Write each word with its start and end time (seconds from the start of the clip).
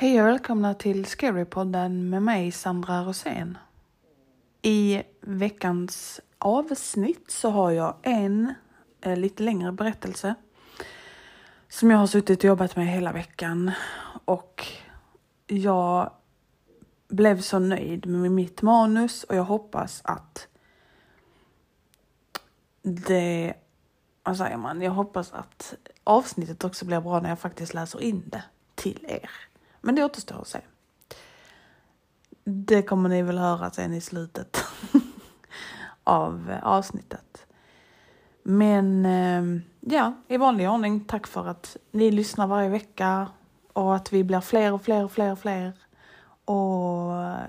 Hej 0.00 0.20
och 0.20 0.26
välkomna 0.26 0.74
till 0.74 1.04
Scarypodden 1.04 2.10
med 2.10 2.22
mig 2.22 2.52
Sandra 2.52 3.02
Rosén. 3.02 3.58
I 4.62 5.02
veckans 5.20 6.20
avsnitt 6.38 7.30
så 7.30 7.50
har 7.50 7.70
jag 7.70 7.96
en 8.02 8.54
eh, 9.00 9.16
lite 9.16 9.42
längre 9.42 9.72
berättelse 9.72 10.34
som 11.68 11.90
jag 11.90 11.98
har 11.98 12.06
suttit 12.06 12.38
och 12.38 12.44
jobbat 12.44 12.76
med 12.76 12.86
hela 12.86 13.12
veckan 13.12 13.70
och 14.24 14.66
jag 15.46 16.12
blev 17.08 17.40
så 17.40 17.58
nöjd 17.58 18.06
med 18.06 18.30
mitt 18.30 18.62
manus 18.62 19.24
och 19.24 19.36
jag 19.36 19.44
hoppas 19.44 20.00
att 20.04 20.48
det, 22.82 23.54
vad 24.22 24.36
säger 24.36 24.56
man, 24.56 24.82
jag 24.82 24.92
hoppas 24.92 25.32
att 25.32 25.74
avsnittet 26.04 26.64
också 26.64 26.84
blir 26.84 27.00
bra 27.00 27.20
när 27.20 27.28
jag 27.28 27.38
faktiskt 27.38 27.74
läser 27.74 28.02
in 28.02 28.22
det 28.26 28.42
till 28.74 29.06
er. 29.08 29.30
Men 29.80 29.94
det 29.94 30.04
återstår 30.04 30.40
att 30.40 30.48
se. 30.48 30.60
Det 32.44 32.82
kommer 32.82 33.08
ni 33.08 33.22
väl 33.22 33.38
höra 33.38 33.70
sen 33.70 33.94
i 33.94 34.00
slutet 34.00 34.64
av 36.04 36.50
eh, 36.50 36.66
avsnittet. 36.66 37.46
Men 38.42 39.06
ehm, 39.06 39.62
ja, 39.80 40.14
i 40.28 40.36
vanlig 40.36 40.70
ordning, 40.70 41.04
tack 41.04 41.26
för 41.26 41.46
att 41.46 41.76
ni 41.90 42.10
lyssnar 42.10 42.46
varje 42.46 42.68
vecka 42.68 43.28
och 43.72 43.96
att 43.96 44.12
vi 44.12 44.24
blir 44.24 44.40
fler 44.40 44.72
och 44.72 44.82
fler 44.82 45.04
och 45.04 45.12
fler 45.12 45.32
och 45.32 45.38
fler. 45.38 45.72
Och 46.44 47.22
eh, 47.22 47.48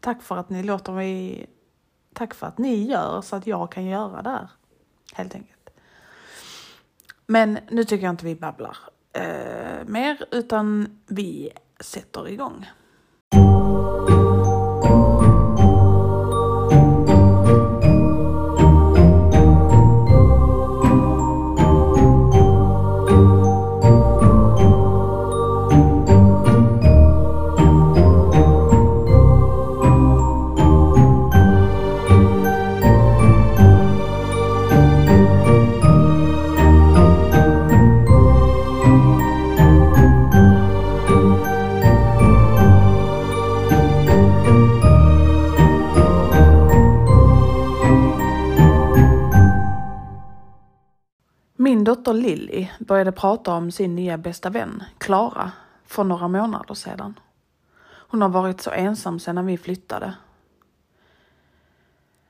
tack 0.00 0.22
för 0.22 0.36
att 0.36 0.50
ni 0.50 0.62
låter 0.62 0.92
mig, 0.92 1.46
tack 2.12 2.34
för 2.34 2.46
att 2.46 2.58
ni 2.58 2.84
gör 2.84 3.20
så 3.20 3.36
att 3.36 3.46
jag 3.46 3.72
kan 3.72 3.84
göra 3.84 4.22
det 4.22 4.30
här. 4.30 4.50
Helt 5.12 5.34
enkelt. 5.34 5.70
Men 7.26 7.58
nu 7.70 7.84
tycker 7.84 8.04
jag 8.04 8.12
inte 8.12 8.24
vi 8.24 8.34
babblar 8.34 8.76
eh, 9.12 9.86
mer 9.86 10.24
utan 10.30 10.98
vi 11.06 11.52
sätter 11.80 12.28
igång. 12.28 12.66
Min 51.66 51.84
dotter 51.84 52.12
Lilly 52.12 52.68
började 52.78 53.12
prata 53.12 53.54
om 53.54 53.70
sin 53.70 53.94
nya 53.94 54.18
bästa 54.18 54.50
vän, 54.50 54.82
Klara, 54.98 55.52
för 55.84 56.04
några 56.04 56.28
månader 56.28 56.74
sedan. 56.74 57.18
Hon 57.84 58.22
har 58.22 58.28
varit 58.28 58.60
så 58.60 58.70
ensam 58.70 59.18
sedan 59.18 59.46
vi 59.46 59.58
flyttade. 59.58 60.14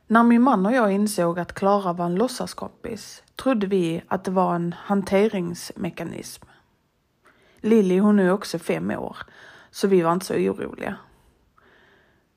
När 0.06 0.22
min 0.22 0.42
man 0.42 0.66
och 0.66 0.72
jag 0.72 0.92
insåg 0.92 1.38
att 1.38 1.52
Klara 1.52 1.92
var 1.92 2.06
en 2.06 2.14
låtsaskompis 2.14 3.22
trodde 3.34 3.66
vi 3.66 4.02
att 4.08 4.24
det 4.24 4.30
var 4.30 4.54
en 4.54 4.74
hanteringsmekanism. 4.78 6.44
Lilly 7.60 7.98
hon 7.98 8.18
är 8.18 8.32
också 8.32 8.58
fem 8.58 8.90
år, 8.90 9.16
så 9.70 9.88
vi 9.88 10.02
var 10.02 10.12
inte 10.12 10.26
så 10.26 10.34
oroliga. 10.34 10.96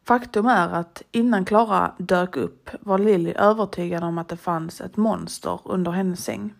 Faktum 0.03 0.45
är 0.45 0.69
att 0.69 1.03
innan 1.11 1.45
Klara 1.45 1.93
dök 1.97 2.37
upp 2.37 2.69
var 2.79 2.97
Lilly 2.97 3.31
övertygad 3.31 4.03
om 4.03 4.17
att 4.17 4.27
det 4.27 4.37
fanns 4.37 4.81
ett 4.81 4.97
monster 4.97 5.59
under 5.65 5.91
hennes 5.91 6.23
säng. 6.23 6.53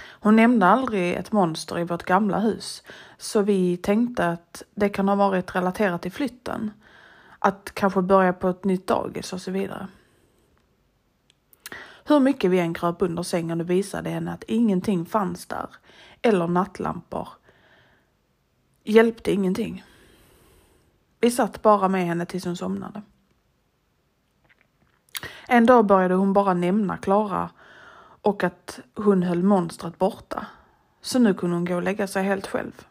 Hon 0.00 0.36
nämnde 0.36 0.66
aldrig 0.66 1.14
ett 1.14 1.32
monster 1.32 1.78
i 1.78 1.84
vårt 1.84 2.02
gamla 2.02 2.38
hus, 2.38 2.82
så 3.18 3.42
vi 3.42 3.76
tänkte 3.76 4.28
att 4.28 4.62
det 4.74 4.88
kan 4.88 5.08
ha 5.08 5.14
varit 5.14 5.54
relaterat 5.54 6.02
till 6.02 6.12
flytten. 6.12 6.70
Att 7.38 7.70
kanske 7.74 8.02
börja 8.02 8.32
på 8.32 8.48
ett 8.48 8.64
nytt 8.64 8.86
dagis 8.86 9.32
och 9.32 9.40
så 9.40 9.50
vidare. 9.50 9.88
Hur 12.04 12.20
mycket 12.20 12.50
vi 12.50 12.58
än 12.58 12.74
kröp 12.74 13.02
under 13.02 13.22
sängen 13.22 13.60
och 13.60 13.70
visade 13.70 14.10
henne 14.10 14.32
att 14.32 14.44
ingenting 14.44 15.06
fanns 15.06 15.46
där, 15.46 15.68
eller 16.22 16.46
nattlampor, 16.46 17.28
hjälpte 18.84 19.32
ingenting. 19.32 19.84
Vi 21.20 21.30
satt 21.30 21.62
bara 21.62 21.88
med 21.88 22.06
henne 22.06 22.26
tills 22.26 22.44
hon 22.44 22.56
somnade. 22.56 23.02
En 25.48 25.66
dag 25.66 25.86
började 25.86 26.14
hon 26.14 26.32
bara 26.32 26.54
nämna 26.54 26.96
Klara 26.96 27.50
och 28.22 28.44
att 28.44 28.80
hon 28.94 29.22
höll 29.22 29.42
monstret 29.42 29.98
borta. 29.98 30.46
Så 31.00 31.18
nu 31.18 31.34
kunde 31.34 31.56
hon 31.56 31.64
gå 31.64 31.74
och 31.74 31.82
lägga 31.82 32.06
sig 32.06 32.22
helt 32.24 32.46
själv. 32.46 32.86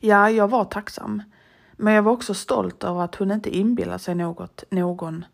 Ja, 0.00 0.30
jag 0.30 0.48
var 0.48 0.64
tacksam. 0.64 1.22
Men 1.72 1.94
jag 1.94 2.02
var 2.02 2.12
också 2.12 2.34
stolt 2.34 2.84
över 2.84 3.00
att 3.00 3.14
hon 3.14 3.30
inte 3.30 3.56
inbillade 3.56 3.98
sig 3.98 4.14
något, 4.14 4.64
någon 4.70 5.24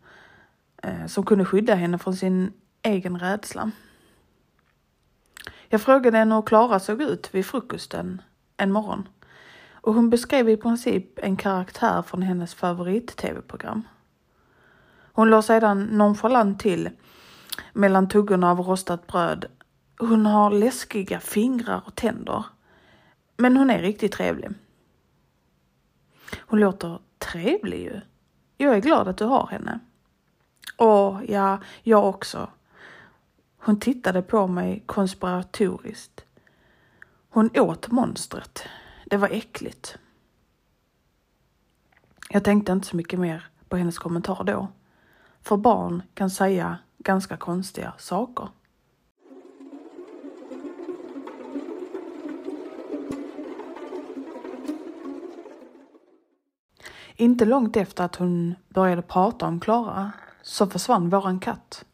eh, 0.83 1.05
som 1.05 1.25
kunde 1.25 1.45
skydda 1.45 1.75
henne 1.75 1.97
från 1.97 2.15
sin 2.15 2.53
egen 2.81 3.19
rädsla. 3.19 3.71
Jag 5.69 5.81
frågade 5.81 6.17
henne 6.17 6.35
hur 6.35 6.41
Klara 6.41 6.79
såg 6.79 7.01
ut 7.01 7.35
vid 7.35 7.45
frukosten 7.45 8.21
en 8.57 8.71
morgon 8.71 9.07
och 9.71 9.93
hon 9.93 10.09
beskrev 10.09 10.49
i 10.49 10.57
princip 10.57 11.19
en 11.19 11.37
karaktär 11.37 12.01
från 12.01 12.21
hennes 12.21 12.53
favorit-tv-program. 12.53 13.87
Hon 15.13 15.29
la 15.29 15.41
sedan 15.41 15.83
nonchalant 15.83 16.59
till 16.59 16.89
mellan 17.73 18.07
tuggorna 18.09 18.51
av 18.51 18.59
rostat 18.59 19.07
bröd. 19.07 19.45
Hon 19.97 20.25
har 20.25 20.51
läskiga 20.51 21.19
fingrar 21.19 21.81
och 21.85 21.95
tänder. 21.95 22.45
Men 23.37 23.57
hon 23.57 23.69
är 23.69 23.81
riktigt 23.81 24.11
trevlig. 24.11 24.49
Hon 26.39 26.59
låter 26.59 26.99
trevlig 27.17 27.79
ju. 27.79 28.01
Jag 28.57 28.75
är 28.75 28.81
glad 28.81 29.07
att 29.07 29.17
du 29.17 29.25
har 29.25 29.47
henne. 29.47 29.79
Åh, 30.77 31.21
ja, 31.27 31.59
jag 31.83 32.05
också. 32.05 32.49
Hon 33.57 33.79
tittade 33.79 34.21
på 34.21 34.47
mig 34.47 34.83
konspiratoriskt. 34.85 36.25
Hon 37.29 37.49
åt 37.59 37.91
monstret. 37.91 38.63
Det 39.05 39.17
var 39.17 39.29
äckligt. 39.29 39.97
Jag 42.29 42.43
tänkte 42.43 42.71
inte 42.71 42.87
så 42.87 42.95
mycket 42.95 43.19
mer 43.19 43.47
på 43.69 43.77
hennes 43.77 43.99
kommentar 43.99 44.43
då. 44.43 44.67
För 45.41 45.57
barn 45.57 46.03
kan 46.13 46.29
säga 46.29 46.77
ganska 46.99 47.37
konstiga 47.37 47.93
saker. 47.97 48.49
Inte 57.15 57.45
långt 57.45 57.77
efter 57.77 58.03
att 58.03 58.15
hon 58.15 58.55
började 58.69 59.01
prata 59.01 59.47
om 59.47 59.59
Klara 59.59 60.11
så 60.41 60.67
försvann 60.67 61.09
våran 61.09 61.39
katt. 61.39 61.85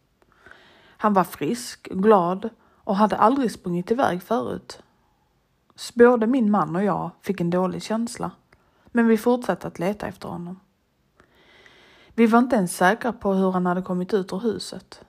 Han 0.97 1.13
var 1.13 1.23
frisk, 1.23 1.87
glad 1.91 2.49
och 2.75 2.95
hade 2.95 3.17
aldrig 3.17 3.51
sprungit 3.51 3.91
iväg 3.91 4.23
förut. 4.23 4.83
Både 5.93 6.27
min 6.27 6.51
man 6.51 6.75
och 6.75 6.83
jag 6.83 7.11
fick 7.21 7.41
en 7.41 7.49
dålig 7.49 7.83
känsla, 7.83 8.31
men 8.85 9.07
vi 9.07 9.17
fortsatte 9.17 9.67
att 9.67 9.79
leta 9.79 10.07
efter 10.07 10.29
honom. 10.29 10.59
Vi 12.15 12.25
var 12.25 12.39
inte 12.39 12.55
ens 12.55 12.77
säkra 12.77 13.13
på 13.13 13.33
hur 13.33 13.51
han 13.51 13.65
hade 13.65 13.81
kommit 13.81 14.13
ut 14.13 14.33
ur 14.33 14.39
huset. 14.39 15.05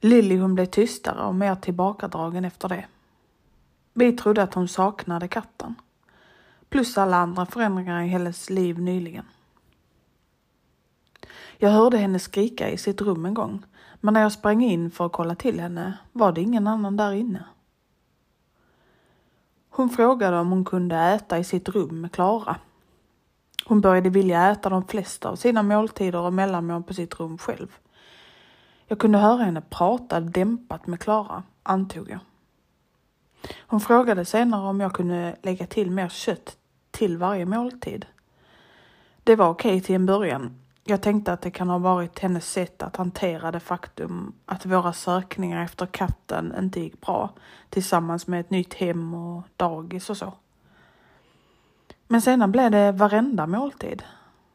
Lilly 0.00 0.38
hon 0.38 0.54
blev 0.54 0.66
tystare 0.66 1.24
och 1.26 1.34
mer 1.34 1.54
tillbakadragen 1.54 2.44
efter 2.44 2.68
det. 2.68 2.86
Vi 3.92 4.12
trodde 4.12 4.42
att 4.42 4.54
hon 4.54 4.68
saknade 4.68 5.28
katten. 5.28 5.74
Plus 6.68 6.98
alla 6.98 7.16
andra 7.16 7.46
förändringar 7.46 8.02
i 8.02 8.08
hennes 8.08 8.50
liv 8.50 8.78
nyligen. 8.78 9.24
Jag 11.58 11.70
hörde 11.70 11.96
henne 11.96 12.18
skrika 12.18 12.70
i 12.70 12.78
sitt 12.78 13.00
rum 13.00 13.26
en 13.26 13.34
gång, 13.34 13.62
men 14.00 14.14
när 14.14 14.20
jag 14.20 14.32
sprang 14.32 14.62
in 14.62 14.90
för 14.90 15.06
att 15.06 15.12
kolla 15.12 15.34
till 15.34 15.60
henne 15.60 15.98
var 16.12 16.32
det 16.32 16.40
ingen 16.40 16.66
annan 16.66 16.96
där 16.96 17.12
inne. 17.12 17.44
Hon 19.70 19.90
frågade 19.90 20.38
om 20.38 20.50
hon 20.50 20.64
kunde 20.64 20.96
äta 20.96 21.38
i 21.38 21.44
sitt 21.44 21.68
rum 21.68 22.00
med 22.00 22.12
Klara 22.12 22.56
hon 23.66 23.80
började 23.80 24.10
vilja 24.10 24.50
äta 24.50 24.68
de 24.68 24.86
flesta 24.86 25.28
av 25.28 25.36
sina 25.36 25.62
måltider 25.62 26.18
och 26.20 26.32
mellanmål 26.32 26.82
på 26.82 26.94
sitt 26.94 27.20
rum 27.20 27.38
själv. 27.38 27.76
Jag 28.86 28.98
kunde 28.98 29.18
höra 29.18 29.42
henne 29.42 29.60
prata 29.70 30.20
dämpat 30.20 30.86
med 30.86 31.00
Klara, 31.00 31.42
antog 31.62 32.10
jag. 32.10 32.18
Hon 33.66 33.80
frågade 33.80 34.24
senare 34.24 34.68
om 34.68 34.80
jag 34.80 34.92
kunde 34.92 35.36
lägga 35.42 35.66
till 35.66 35.90
mer 35.90 36.08
kött 36.08 36.56
till 36.90 37.18
varje 37.18 37.46
måltid. 37.46 38.06
Det 39.24 39.36
var 39.36 39.48
okej 39.48 39.80
till 39.80 39.94
en 39.94 40.06
början, 40.06 40.60
Jag 40.84 41.02
tänkte 41.02 41.32
att 41.32 41.42
det 41.42 41.50
kan 41.50 41.68
ha 41.68 41.78
varit 41.78 42.18
hennes 42.18 42.50
sätt 42.50 42.82
att 42.82 42.96
hantera 42.96 43.52
det 43.52 43.60
faktum 43.60 44.32
att 44.46 44.66
våra 44.66 44.92
sökningar 44.92 45.64
efter 45.64 45.86
katten 45.86 46.54
inte 46.58 46.80
gick 46.80 47.00
bra 47.00 47.30
tillsammans 47.70 48.26
med 48.26 48.40
ett 48.40 48.50
nytt 48.50 48.74
hem 48.74 49.14
och 49.14 49.42
dagis 49.56 50.10
och 50.10 50.16
så. 50.16 50.32
Men 52.14 52.22
sedan 52.22 52.52
blev 52.52 52.70
det 52.70 52.92
varenda 52.92 53.46
måltid. 53.46 54.02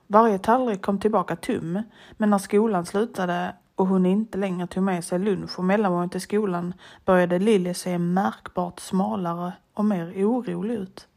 Varje 0.08 0.38
tallrik 0.38 0.82
kom 0.82 1.00
tillbaka 1.00 1.36
tom, 1.36 1.84
men 2.18 2.30
när 2.30 2.38
skolan 2.38 2.86
slutade 2.86 3.56
och 3.76 3.88
hon 3.88 4.06
inte 4.06 4.38
längre 4.38 4.68
tog 4.68 4.84
med 4.84 5.04
sig 5.04 5.20
lunch 5.20 5.60
och 5.60 5.66
mellanmål 5.66 6.10
till 6.10 6.22
skolan 6.22 6.74
började 7.06 7.40
Lilly 7.40 7.74
se 7.74 7.98
märkbart 7.98 8.80
smalare 8.80 9.54
och 9.74 9.86
mer 9.86 10.14
orolig 10.16 10.74
ut. 10.74 11.08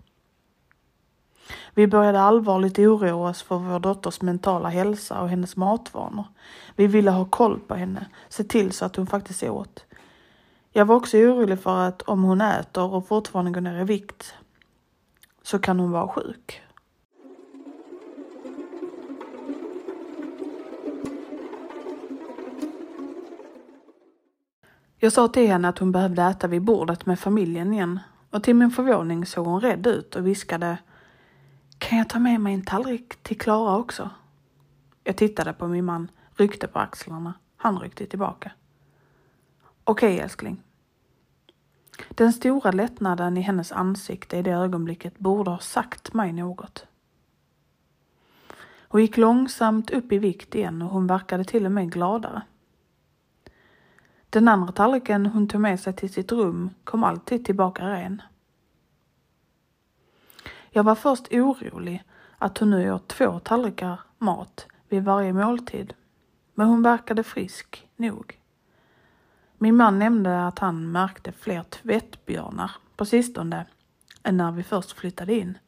Vi 1.74 1.86
började 1.86 2.20
allvarligt 2.20 2.78
oroa 2.78 3.30
oss 3.30 3.42
för 3.42 3.56
vår 3.56 3.80
dotters 3.80 4.22
mentala 4.22 4.68
hälsa 4.68 5.20
och 5.20 5.28
hennes 5.28 5.56
matvanor. 5.56 6.24
Vi 6.76 6.86
ville 6.86 7.10
ha 7.10 7.24
koll 7.24 7.60
på 7.60 7.74
henne, 7.74 8.06
se 8.28 8.44
till 8.44 8.72
så 8.72 8.84
att 8.84 8.96
hon 8.96 9.06
faktiskt 9.06 9.42
åt. 9.42 9.84
Jag 10.72 10.84
var 10.84 10.96
också 10.96 11.16
orolig 11.16 11.60
för 11.60 11.78
att 11.78 12.02
om 12.02 12.22
hon 12.22 12.40
äter 12.40 12.92
och 12.92 13.08
fortfarande 13.08 13.50
går 13.50 13.60
ner 13.60 13.80
i 13.80 13.84
vikt 13.84 14.34
så 15.42 15.58
kan 15.58 15.80
hon 15.80 15.90
vara 15.90 16.08
sjuk. 16.08 16.62
Jag 24.96 25.12
sa 25.12 25.28
till 25.28 25.48
henne 25.48 25.68
att 25.68 25.78
hon 25.78 25.92
behövde 25.92 26.22
äta 26.22 26.46
vid 26.46 26.62
bordet 26.62 27.06
med 27.06 27.18
familjen 27.20 27.72
igen 27.72 28.00
och 28.30 28.42
till 28.42 28.54
min 28.54 28.70
förvåning 28.70 29.26
såg 29.26 29.46
hon 29.46 29.60
rädd 29.60 29.86
ut 29.86 30.16
och 30.16 30.26
viskade 30.26 30.78
Kan 31.78 31.98
jag 31.98 32.08
ta 32.08 32.18
med 32.18 32.40
mig 32.40 32.54
en 32.54 32.64
tallrik 32.64 33.22
till 33.22 33.38
Klara 33.38 33.76
också? 33.76 34.10
Jag 35.04 35.16
tittade 35.16 35.52
på 35.52 35.68
min 35.68 35.84
man, 35.84 36.10
ryckte 36.36 36.66
på 36.66 36.78
axlarna. 36.78 37.34
Han 37.56 37.78
ryckte 37.78 38.06
tillbaka. 38.06 38.52
Okej 39.84 40.20
älskling. 40.20 40.62
Den 42.08 42.32
stora 42.32 42.70
lättnaden 42.70 43.36
i 43.36 43.40
hennes 43.40 43.72
ansikte 43.72 44.36
i 44.36 44.42
det 44.42 44.50
ögonblicket 44.50 45.18
borde 45.18 45.50
ha 45.50 45.58
sagt 45.58 46.14
mig 46.14 46.32
något. 46.32 46.86
Hon 48.88 49.00
gick 49.00 49.16
långsamt 49.16 49.90
upp 49.90 50.12
i 50.12 50.18
vikt 50.18 50.54
igen 50.54 50.82
och 50.82 50.88
hon 50.88 51.06
verkade 51.06 51.44
till 51.44 51.66
och 51.66 51.72
med 51.72 51.92
gladare. 51.92 52.42
Den 54.30 54.48
andra 54.48 54.72
tallriken 54.72 55.26
hon 55.26 55.48
tog 55.48 55.60
med 55.60 55.80
sig 55.80 55.92
till 55.92 56.12
sitt 56.12 56.32
rum 56.32 56.70
kom 56.84 57.04
alltid 57.04 57.44
tillbaka 57.44 57.88
ren. 57.88 58.22
Jag 60.70 60.82
var 60.82 60.94
först 60.94 61.32
orolig 61.32 62.04
att 62.38 62.58
hon 62.58 62.70
nu 62.70 62.92
åt 62.92 63.08
två 63.08 63.38
tallrikar 63.38 64.00
mat 64.18 64.66
vid 64.88 65.04
varje 65.04 65.32
måltid, 65.32 65.94
men 66.54 66.66
hon 66.66 66.82
verkade 66.82 67.22
frisk 67.22 67.88
nog. 67.96 68.41
Min 69.62 69.76
man 69.76 69.98
nämnde 69.98 70.46
att 70.46 70.58
han 70.58 70.92
märkte 70.92 71.32
fler 71.32 71.62
tvättbjörnar 71.62 72.70
på 72.96 73.04
sistone 73.04 73.66
än 74.22 74.36
när 74.36 74.52
vi 74.52 74.62
först 74.62 74.92
flyttade 74.92 75.34
in. 75.34 75.58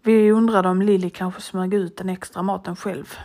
Vi 0.00 0.30
undrade 0.30 0.68
om 0.68 0.82
Lilly 0.82 1.10
kanske 1.10 1.40
smög 1.40 1.74
ut 1.74 1.96
den 1.96 2.08
extra 2.08 2.42
maten 2.42 2.76
själv 2.76 3.16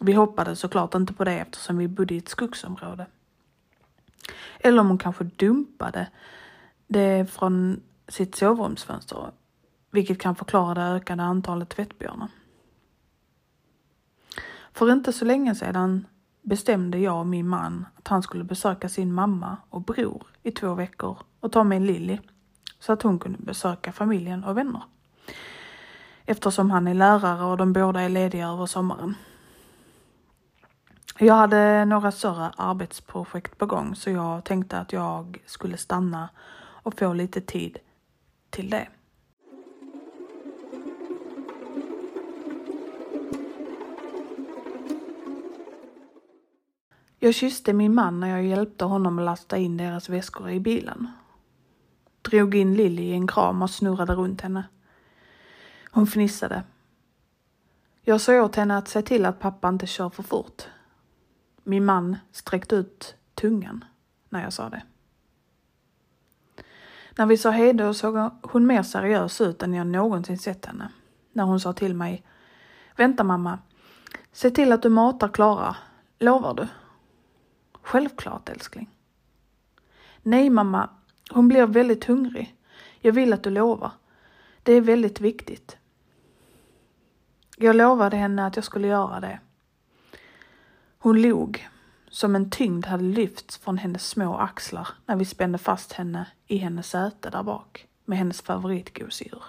vi 0.00 0.12
hoppades 0.12 0.60
såklart 0.60 0.94
inte 0.94 1.12
på 1.12 1.24
det 1.24 1.38
eftersom 1.38 1.78
vi 1.78 1.88
bodde 1.88 2.14
i 2.14 2.18
ett 2.18 2.28
skogsområde. 2.28 3.06
Eller 4.60 4.80
om 4.80 4.88
hon 4.88 4.98
kanske 4.98 5.24
dumpade 5.24 6.10
det 6.86 7.30
från 7.30 7.80
sitt 8.08 8.36
sovrumsfönster, 8.36 9.30
vilket 9.90 10.20
kan 10.20 10.36
förklara 10.36 10.74
det 10.74 10.96
ökade 10.96 11.22
antalet 11.22 11.68
tvättbjörnar. 11.68 12.28
För 14.72 14.92
inte 14.92 15.12
så 15.12 15.24
länge 15.24 15.54
sedan 15.54 16.06
bestämde 16.48 16.98
jag 16.98 17.18
och 17.20 17.26
min 17.26 17.48
man 17.48 17.86
att 17.96 18.08
han 18.08 18.22
skulle 18.22 18.44
besöka 18.44 18.88
sin 18.88 19.12
mamma 19.12 19.56
och 19.70 19.82
bror 19.82 20.26
i 20.42 20.50
två 20.50 20.74
veckor 20.74 21.18
och 21.40 21.52
ta 21.52 21.64
med 21.64 21.82
Lilly 21.82 22.18
så 22.78 22.92
att 22.92 23.02
hon 23.02 23.18
kunde 23.18 23.38
besöka 23.38 23.92
familjen 23.92 24.44
och 24.44 24.56
vänner. 24.56 24.82
Eftersom 26.26 26.70
han 26.70 26.88
är 26.88 26.94
lärare 26.94 27.44
och 27.44 27.56
de 27.56 27.72
båda 27.72 28.00
är 28.00 28.08
lediga 28.08 28.48
över 28.48 28.66
sommaren. 28.66 29.14
Jag 31.18 31.34
hade 31.34 31.84
några 31.84 32.12
större 32.12 32.50
arbetsprojekt 32.56 33.58
på 33.58 33.66
gång 33.66 33.94
så 33.94 34.10
jag 34.10 34.44
tänkte 34.44 34.78
att 34.78 34.92
jag 34.92 35.42
skulle 35.46 35.76
stanna 35.76 36.28
och 36.82 36.98
få 36.98 37.12
lite 37.12 37.40
tid 37.40 37.78
till 38.50 38.70
det. 38.70 38.88
Jag 47.18 47.34
kysste 47.34 47.72
min 47.72 47.94
man 47.94 48.20
när 48.20 48.28
jag 48.28 48.44
hjälpte 48.44 48.84
honom 48.84 49.18
att 49.18 49.24
lasta 49.24 49.56
in 49.56 49.76
deras 49.76 50.08
väskor 50.08 50.50
i 50.50 50.60
bilen. 50.60 51.08
Drog 52.22 52.54
in 52.54 52.74
Lilly 52.74 53.02
i 53.02 53.12
en 53.12 53.26
kram 53.26 53.62
och 53.62 53.70
snurrade 53.70 54.14
runt 54.14 54.40
henne. 54.40 54.64
Hon 55.90 56.06
fnissade. 56.06 56.62
Jag 58.02 58.20
sa 58.20 58.42
åt 58.42 58.56
henne 58.56 58.76
att 58.76 58.88
se 58.88 59.02
till 59.02 59.26
att 59.26 59.40
pappa 59.40 59.68
inte 59.68 59.86
kör 59.86 60.10
för 60.10 60.22
fort. 60.22 60.62
Min 61.62 61.84
man 61.84 62.16
sträckte 62.32 62.76
ut 62.76 63.14
tungan 63.34 63.84
när 64.28 64.42
jag 64.42 64.52
sa 64.52 64.68
det. 64.68 64.82
När 67.16 67.26
vi 67.26 67.36
sa 67.36 67.50
hejdå 67.50 67.94
såg 67.94 68.30
hon 68.42 68.66
mer 68.66 68.82
seriös 68.82 69.40
ut 69.40 69.62
än 69.62 69.74
jag 69.74 69.86
någonsin 69.86 70.38
sett 70.38 70.66
henne. 70.66 70.88
När 71.32 71.44
hon 71.44 71.60
sa 71.60 71.72
till 71.72 71.94
mig 71.94 72.24
Vänta 72.96 73.24
mamma, 73.24 73.58
se 74.32 74.50
till 74.50 74.72
att 74.72 74.82
du 74.82 74.88
matar 74.88 75.28
Klara. 75.28 75.76
Lovar 76.18 76.54
du? 76.54 76.66
Självklart 77.88 78.48
älskling. 78.48 78.90
Nej 80.22 80.50
mamma, 80.50 80.90
hon 81.30 81.48
blir 81.48 81.66
väldigt 81.66 82.04
hungrig. 82.04 82.56
Jag 83.00 83.12
vill 83.12 83.32
att 83.32 83.42
du 83.42 83.50
lovar. 83.50 83.90
Det 84.62 84.72
är 84.72 84.80
väldigt 84.80 85.20
viktigt. 85.20 85.76
Jag 87.56 87.76
lovade 87.76 88.16
henne 88.16 88.46
att 88.46 88.56
jag 88.56 88.64
skulle 88.64 88.88
göra 88.88 89.20
det. 89.20 89.40
Hon 90.98 91.22
log, 91.22 91.68
som 92.08 92.36
en 92.36 92.50
tyngd 92.50 92.86
hade 92.86 93.04
lyfts 93.04 93.58
från 93.58 93.78
hennes 93.78 94.08
små 94.08 94.36
axlar 94.36 94.88
när 95.06 95.16
vi 95.16 95.24
spände 95.24 95.58
fast 95.58 95.92
henne 95.92 96.26
i 96.46 96.56
hennes 96.56 96.90
säte 96.90 97.30
där 97.30 97.42
bak 97.42 97.86
med 98.04 98.18
hennes 98.18 98.42
favoritgosedjur. 98.42 99.42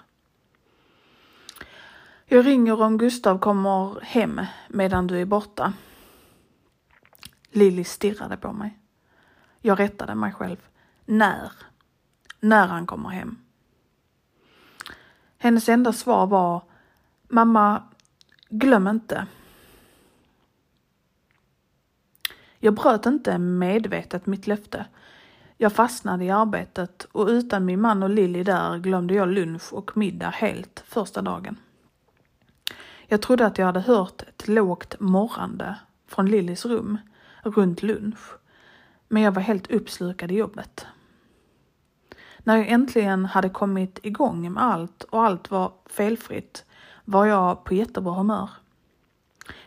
Jag 2.26 2.46
ringer 2.46 2.82
om 2.82 2.98
Gustav 2.98 3.40
kommer 3.40 4.02
hem 4.02 4.42
medan 4.68 5.08
du 5.08 5.22
är 5.22 5.26
borta. 5.26 5.74
Lilly 7.52 7.84
stirrade 7.84 8.38
på 8.38 8.54
mig. 8.54 8.80
Jag 9.62 9.80
rättade 9.80 10.16
mig 10.16 10.32
själv. 10.32 10.58
När? 11.06 11.52
När 12.40 12.68
han 12.68 12.86
kommer 12.86 13.10
hem. 13.10 13.38
Hennes 15.38 15.70
enda 15.70 15.94
svar 15.94 16.28
var 16.28 16.64
Mamma, 17.32 17.84
glöm 18.50 18.88
inte. 18.88 19.26
Jag 22.60 22.74
bröt 22.74 23.06
inte 23.06 23.38
medvetet 23.38 24.26
mitt 24.26 24.48
löfte. 24.48 24.86
Jag 25.58 25.74
fastnade 25.74 26.26
i 26.26 26.30
arbetet 26.30 27.04
och 27.12 27.28
utan 27.28 27.66
min 27.66 27.82
man 27.82 28.04
och 28.04 28.10
Lilly 28.10 28.44
där 28.44 28.78
glömde 28.78 29.14
jag 29.14 29.28
lunch 29.28 29.74
och 29.74 29.98
middag 29.98 30.30
helt 30.30 30.84
första 30.88 31.22
dagen. 31.22 31.58
Jag 33.08 33.22
trodde 33.22 33.46
att 33.46 33.58
jag 33.58 33.66
hade 33.66 33.80
hört 33.80 34.22
ett 34.22 34.48
lågt 34.48 35.00
morrande 35.00 35.76
från 36.08 36.26
Lillys 36.26 36.66
rum 36.66 36.98
runt 37.44 37.84
lunch, 37.84 38.20
men 39.08 39.24
jag 39.24 39.32
var 39.32 39.42
helt 39.42 39.72
uppslukad 39.72 40.32
i 40.32 40.36
jobbet. 40.36 40.86
När 42.44 42.58
jag 42.58 42.68
äntligen 42.68 43.26
hade 43.26 43.50
kommit 43.50 44.00
igång 44.04 44.54
med 44.54 44.64
allt 44.64 45.04
och 45.04 45.24
allt 45.26 45.52
var 45.52 45.74
felfritt 45.86 46.66
var 47.06 47.26
jag 47.26 47.64
på 47.64 47.74
jättebra 47.74 48.14
humör. 48.14 48.50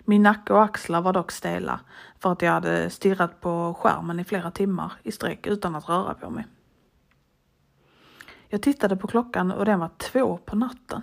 Min 0.00 0.23
nacke 0.23 0.52
och 0.52 0.62
axlar 0.62 1.00
var 1.00 1.12
dock 1.12 1.33
stela 1.33 1.81
för 2.19 2.33
att 2.33 2.43
jag 2.43 2.52
hade 2.52 2.91
stirrat 2.91 3.41
på 3.41 3.75
skärmen 3.81 4.21
i 4.21 4.25
flera 4.25 4.50
timmar 4.50 4.93
i 5.02 5.12
sträck 5.12 5.47
utan 5.47 5.75
att 5.75 5.88
röra 5.88 6.14
på 6.14 6.31
mig. 6.31 6.47
Jag 8.49 8.62
tittade 8.62 8.97
på 8.97 9.07
klockan 9.07 9.50
och 9.50 9.64
den 9.64 9.81
var 9.81 9.91
två 9.99 10.37
på 10.37 10.57
natten. 10.57 11.02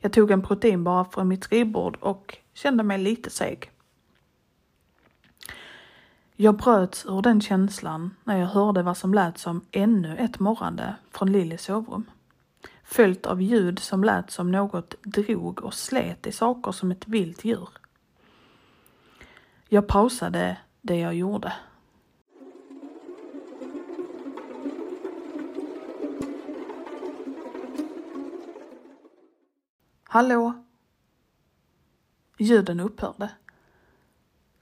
Jag 0.00 0.12
tog 0.12 0.30
en 0.30 0.42
proteinbar 0.42 1.04
från 1.04 1.28
mitt 1.28 1.44
skrivbord 1.44 1.96
och 2.00 2.38
kände 2.54 2.82
mig 2.82 2.98
lite 2.98 3.30
seg. 3.30 3.70
Jag 6.42 6.56
bröts 6.56 7.06
ur 7.06 7.22
den 7.22 7.40
känslan 7.40 8.14
när 8.24 8.38
jag 8.38 8.46
hörde 8.46 8.82
vad 8.82 8.96
som 8.96 9.14
lät 9.14 9.38
som 9.38 9.64
ännu 9.70 10.16
ett 10.16 10.38
morrande 10.38 10.94
från 11.10 11.32
Lillys 11.32 11.62
sovrum 11.62 12.10
följt 12.84 13.26
av 13.26 13.42
ljud 13.42 13.78
som 13.78 14.04
lät 14.04 14.30
som 14.30 14.50
något 14.50 14.94
drog 15.02 15.62
och 15.62 15.74
slet 15.74 16.26
i 16.26 16.32
saker 16.32 16.72
som 16.72 16.90
ett 16.90 17.08
vilt 17.08 17.44
djur. 17.44 17.68
Jag 19.68 19.88
pausade 19.88 20.56
det 20.80 20.96
jag 20.96 21.14
gjorde. 21.14 21.52
Hallå? 30.04 30.64
Ljuden 32.38 32.80
upphörde. 32.80 33.30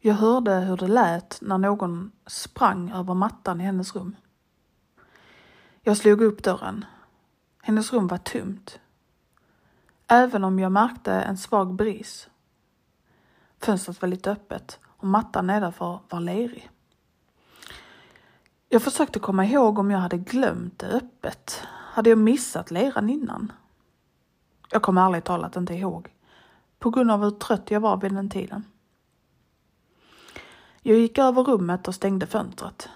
Jag 0.00 0.14
hörde 0.14 0.55
hur 0.55 0.76
det 0.76 0.88
lät 0.88 1.38
när 1.43 1.59
någon 1.59 2.12
sprang 2.26 2.90
över 2.90 3.14
mattan 3.14 3.61
i 3.61 3.64
hennes 3.64 3.97
rum. 3.97 4.17
Jag 5.83 5.97
slog 5.97 6.23
upp 6.23 6.43
dörren. 6.43 6.85
Hennes 7.62 7.93
rum 7.93 8.07
var 8.07 8.19
tomt. 8.19 8.81
Även 10.07 10.45
om 10.45 10.59
jag 10.59 10.73
märkte 10.73 11.12
en 11.12 11.37
svag 11.37 11.75
bris. 11.75 12.28
Fönstret 13.59 14.02
var 14.02 14.09
lite 14.09 14.31
öppet 14.31 14.81
och 14.87 15.07
mattan 15.07 15.47
nedanför 15.47 16.00
var 16.09 16.21
lerig. 16.21 16.71
Jag 18.69 18.83
försökte 18.83 19.19
komma 19.19 19.45
ihåg 19.45 19.78
om 19.78 19.90
jag 19.90 19.99
hade 19.99 20.19
glömt 20.19 20.78
det 20.78 20.87
öppet. 20.87 21.62
Hade 21.67 22.11
jag 22.11 22.19
missat 22.19 22.71
leran 22.71 23.11
innan? 23.11 23.52
Jag 24.71 24.83
kommer 24.83 25.07
ärligt 25.07 25.25
talat 25.25 25.57
inte 25.57 25.75
ihåg. 25.75 26.14
På 26.78 26.90
grund 26.90 27.11
av 27.11 27.23
hur 27.23 27.31
trött 27.31 27.71
jag 27.71 27.81
var 27.81 27.97
vid 27.97 28.12
den 28.12 28.31
tiden. 28.31 28.64
Jag 30.88 30.99
gick 30.99 31.18
över 31.18 31.42
rummet 31.42 31.88
och 31.88 31.95
stängde 31.95 32.26
fönstret. 32.26 32.88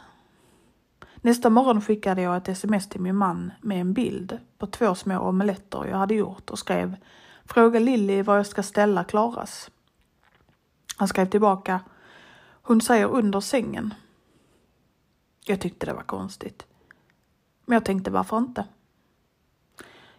Nästa 1.16 1.50
morgon 1.50 1.80
skickade 1.80 2.22
jag 2.22 2.36
ett 2.36 2.48
sms 2.48 2.88
till 2.88 3.00
min 3.00 3.16
man 3.16 3.52
med 3.60 3.80
en 3.80 3.92
bild 3.92 4.38
på 4.58 4.66
två 4.66 4.94
små 4.94 5.18
omeletter 5.18 5.86
jag 5.86 5.96
hade 5.96 6.14
gjort 6.14 6.50
och 6.50 6.58
skrev 6.58 6.96
Fråga 7.44 7.80
Lilly 7.80 8.22
vad 8.22 8.38
jag 8.38 8.46
ska 8.46 8.62
ställa 8.62 9.04
Klaras. 9.04 9.70
Han 10.96 11.08
skrev 11.08 11.26
tillbaka 11.26 11.80
Hon 12.62 12.80
säger 12.80 13.06
under 13.06 13.40
sängen. 13.40 13.94
Jag 15.44 15.60
tyckte 15.60 15.86
det 15.86 15.94
var 15.94 16.02
konstigt. 16.02 16.66
Men 17.66 17.74
jag 17.74 17.84
tänkte 17.84 18.10
varför 18.10 18.38
inte? 18.38 18.64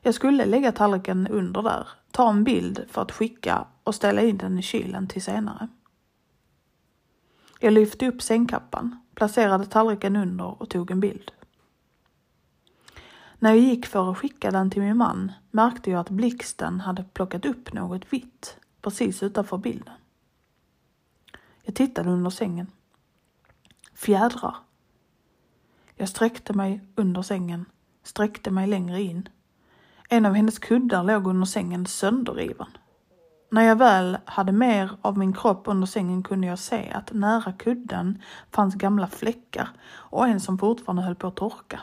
Jag 0.01 0.15
skulle 0.15 0.45
lägga 0.45 0.71
tallriken 0.71 1.27
under 1.27 1.61
där, 1.61 1.87
ta 2.11 2.29
en 2.29 2.43
bild 2.43 2.85
för 2.89 3.01
att 3.01 3.11
skicka 3.11 3.67
och 3.83 3.95
ställa 3.95 4.21
in 4.21 4.37
den 4.37 4.59
i 4.59 4.61
kylen 4.61 5.07
till 5.07 5.23
senare. 5.23 5.67
Jag 7.63 7.73
lyfte 7.73 8.07
upp 8.07 8.21
sängkappan, 8.21 8.99
placerade 9.15 9.65
tallriken 9.65 10.15
under 10.15 10.61
och 10.61 10.69
tog 10.69 10.91
en 10.91 10.99
bild. 10.99 11.31
När 13.39 13.49
jag 13.49 13.59
gick 13.59 13.85
för 13.85 14.11
att 14.11 14.17
skicka 14.17 14.51
den 14.51 14.71
till 14.71 14.81
min 14.81 14.97
man 14.97 15.31
märkte 15.51 15.91
jag 15.91 15.99
att 15.99 16.09
blixten 16.09 16.79
hade 16.79 17.03
plockat 17.03 17.45
upp 17.45 17.73
något 17.73 18.13
vitt 18.13 18.57
precis 18.81 19.23
utanför 19.23 19.57
bilden. 19.57 19.93
Jag 21.61 21.75
tittade 21.75 22.09
under 22.09 22.29
sängen. 22.29 22.67
Fjädrar. 23.93 24.55
Jag 25.95 26.09
sträckte 26.09 26.53
mig 26.53 26.81
under 26.95 27.21
sängen, 27.21 27.65
sträckte 28.03 28.51
mig 28.51 28.67
längre 28.67 29.01
in. 29.01 29.29
En 30.09 30.25
av 30.25 30.33
hennes 30.33 30.59
kuddar 30.59 31.03
låg 31.03 31.27
under 31.27 31.45
sängen 31.45 31.85
sönderriven. 31.85 32.77
När 33.53 33.63
jag 33.63 33.75
väl 33.75 34.17
hade 34.25 34.51
mer 34.51 34.91
av 35.01 35.17
min 35.17 35.33
kropp 35.33 35.63
under 35.65 35.87
sängen 35.87 36.23
kunde 36.23 36.47
jag 36.47 36.59
se 36.59 36.91
att 36.91 37.13
nära 37.13 37.53
kudden 37.53 38.21
fanns 38.51 38.75
gamla 38.75 39.07
fläckar 39.07 39.69
och 39.85 40.27
en 40.27 40.39
som 40.39 40.57
fortfarande 40.57 41.01
höll 41.01 41.15
på 41.15 41.27
att 41.27 41.35
torka. 41.35 41.79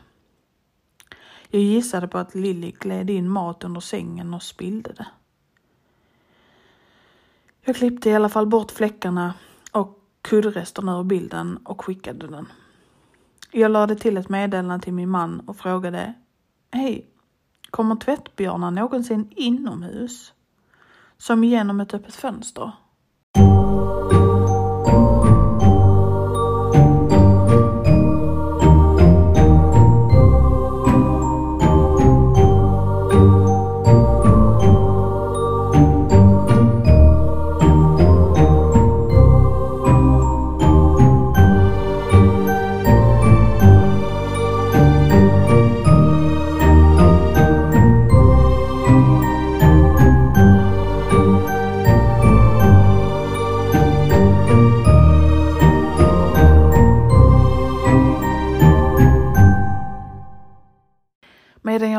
Jag 1.48 1.62
gissade 1.62 2.08
på 2.08 2.18
att 2.18 2.34
Lilly 2.34 2.70
gled 2.70 3.10
in 3.10 3.28
mat 3.28 3.64
under 3.64 3.80
sängen 3.80 4.34
och 4.34 4.42
spillde 4.42 4.92
det. 4.92 5.06
Jag 7.60 7.76
klippte 7.76 8.10
i 8.10 8.14
alla 8.14 8.28
fall 8.28 8.46
bort 8.46 8.70
fläckarna 8.70 9.34
och 9.72 9.98
kuddresterna 10.22 10.98
ur 10.98 11.04
bilden 11.04 11.56
och 11.64 11.84
skickade 11.84 12.26
den. 12.26 12.48
Jag 13.50 13.70
lade 13.70 13.96
till 13.96 14.16
ett 14.16 14.28
meddelande 14.28 14.84
till 14.84 14.94
min 14.94 15.08
man 15.08 15.40
och 15.40 15.56
frågade 15.56 16.14
Hej, 16.70 17.06
kommer 17.70 17.96
tvättbjörnar 17.96 18.70
någonsin 18.70 19.32
inomhus? 19.36 20.32
Som 21.20 21.44
genom 21.44 21.80
ett 21.80 21.94
öppet 21.94 22.14
fönster? 22.14 22.72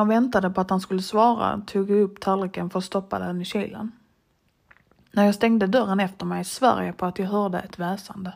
Jag 0.02 0.08
väntade 0.08 0.50
på 0.50 0.62
att 0.62 0.70
han 0.70 0.82
skulle 0.82 1.02
svara 1.02 1.62
tog 1.68 1.92
jag 1.92 2.00
upp 2.02 2.20
tallriken 2.20 2.70
för 2.70 2.80
att 2.80 2.86
stoppa 2.86 3.20
den 3.20 3.42
i 3.42 3.46
kylen. 3.46 3.92
När 5.12 5.26
jag 5.26 5.36
stängde 5.36 5.68
dörren 5.68 6.00
efter 6.00 6.26
mig 6.26 6.44
svär 6.44 6.82
jag 6.82 6.98
på 6.98 7.06
att 7.06 7.20
jag 7.20 7.28
hörde 7.28 7.60
ett 7.60 7.80
väsande. 7.80 8.34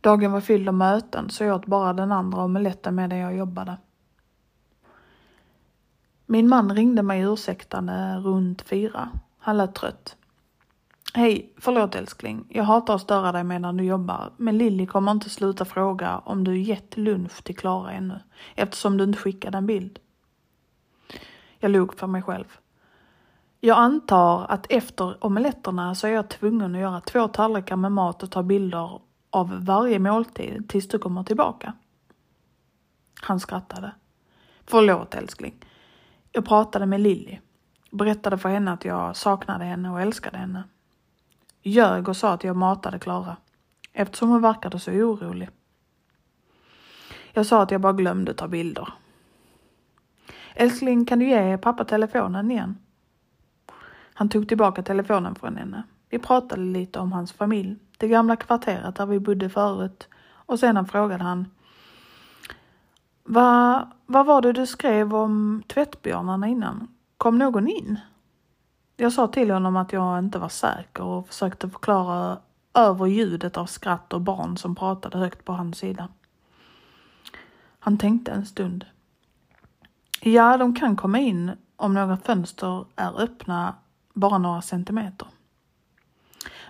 Dagen 0.00 0.32
var 0.32 0.40
fylld 0.40 0.68
av 0.68 0.74
möten 0.74 1.30
så 1.30 1.44
jag 1.44 1.56
åt 1.56 1.66
bara 1.66 1.92
den 1.92 2.12
andra 2.12 2.42
omeletten 2.42 2.94
medan 2.94 3.18
jag 3.18 3.36
jobbade. 3.36 3.76
Min 6.26 6.48
man 6.48 6.74
ringde 6.74 7.02
mig 7.02 7.22
ursäktande 7.22 8.16
runt 8.16 8.62
fyra. 8.62 9.08
Han 9.38 9.56
lät 9.56 9.74
trött. 9.74 10.17
Hej, 11.14 11.52
förlåt 11.56 11.94
älskling. 11.94 12.46
Jag 12.48 12.64
hatar 12.64 12.94
att 12.94 13.00
störa 13.00 13.32
dig 13.32 13.44
medan 13.44 13.76
du 13.76 13.84
jobbar, 13.84 14.32
men 14.36 14.58
Lilly 14.58 14.86
kommer 14.86 15.12
inte 15.12 15.30
sluta 15.30 15.64
fråga 15.64 16.18
om 16.18 16.44
du 16.44 16.58
gett 16.58 16.96
lunch 16.96 17.44
till 17.44 17.56
Klara 17.56 17.92
ännu, 17.92 18.20
eftersom 18.54 18.96
du 18.96 19.04
inte 19.04 19.18
skickade 19.18 19.58
en 19.58 19.66
bild. 19.66 19.98
Jag 21.58 21.70
log 21.70 21.98
för 21.98 22.06
mig 22.06 22.22
själv. 22.22 22.58
Jag 23.60 23.78
antar 23.78 24.46
att 24.48 24.66
efter 24.70 25.24
omeletterna 25.24 25.94
så 25.94 26.06
är 26.06 26.10
jag 26.10 26.28
tvungen 26.28 26.74
att 26.74 26.80
göra 26.80 27.00
två 27.00 27.28
tallrikar 27.28 27.76
med 27.76 27.92
mat 27.92 28.22
och 28.22 28.30
ta 28.30 28.42
bilder 28.42 29.00
av 29.30 29.64
varje 29.64 29.98
måltid 29.98 30.68
tills 30.68 30.88
du 30.88 30.98
kommer 30.98 31.24
tillbaka. 31.24 31.72
Han 33.22 33.40
skrattade. 33.40 33.92
Förlåt 34.66 35.14
älskling. 35.14 35.54
Jag 36.32 36.46
pratade 36.46 36.86
med 36.86 37.00
Lilly. 37.00 37.38
Berättade 37.90 38.38
för 38.38 38.48
henne 38.48 38.72
att 38.72 38.84
jag 38.84 39.16
saknade 39.16 39.64
henne 39.64 39.90
och 39.90 40.00
älskade 40.00 40.38
henne 40.38 40.64
ljög 41.62 42.08
och 42.08 42.16
sa 42.16 42.32
att 42.32 42.44
jag 42.44 42.56
matade 42.56 42.98
Klara 42.98 43.36
eftersom 43.92 44.28
hon 44.28 44.42
verkade 44.42 44.78
så 44.78 44.90
orolig. 44.90 45.48
Jag 47.32 47.46
sa 47.46 47.62
att 47.62 47.70
jag 47.70 47.80
bara 47.80 47.92
glömde 47.92 48.34
ta 48.34 48.48
bilder. 48.48 48.88
Älskling, 50.54 51.04
kan 51.04 51.18
du 51.18 51.28
ge 51.28 51.58
pappa 51.58 51.84
telefonen 51.84 52.50
igen? 52.50 52.78
Han 54.14 54.28
tog 54.28 54.48
tillbaka 54.48 54.82
telefonen 54.82 55.34
från 55.34 55.56
henne. 55.56 55.82
Vi 56.08 56.18
pratade 56.18 56.62
lite 56.62 56.98
om 56.98 57.12
hans 57.12 57.32
familj, 57.32 57.76
det 57.98 58.08
gamla 58.08 58.36
kvarteret 58.36 58.96
där 58.96 59.06
vi 59.06 59.18
bodde 59.18 59.50
förut 59.50 60.08
och 60.46 60.58
sedan 60.58 60.86
frågade 60.86 61.24
han 61.24 61.48
Va, 63.24 63.88
vad 64.06 64.26
var 64.26 64.42
det 64.42 64.52
du 64.52 64.66
skrev 64.66 65.14
om 65.14 65.62
tvättbjörnarna 65.66 66.48
innan? 66.48 66.88
Kom 67.16 67.38
någon 67.38 67.68
in? 67.68 67.98
Jag 69.00 69.12
sa 69.12 69.28
till 69.28 69.50
honom 69.50 69.76
att 69.76 69.92
jag 69.92 70.18
inte 70.18 70.38
var 70.38 70.48
säker 70.48 71.02
och 71.02 71.28
försökte 71.28 71.70
förklara 71.70 72.38
över 72.74 73.06
ljudet 73.06 73.56
av 73.56 73.66
skratt 73.66 74.12
och 74.12 74.20
barn 74.20 74.56
som 74.56 74.74
pratade 74.74 75.18
högt 75.18 75.44
på 75.44 75.52
hans 75.52 75.78
sida. 75.78 76.08
Han 77.78 77.98
tänkte 77.98 78.30
en 78.30 78.46
stund. 78.46 78.86
Ja, 80.20 80.56
de 80.56 80.74
kan 80.74 80.96
komma 80.96 81.18
in 81.18 81.52
om 81.76 81.94
några 81.94 82.16
fönster 82.16 82.84
är 82.96 83.20
öppna 83.20 83.74
bara 84.14 84.38
några 84.38 84.62
centimeter. 84.62 85.28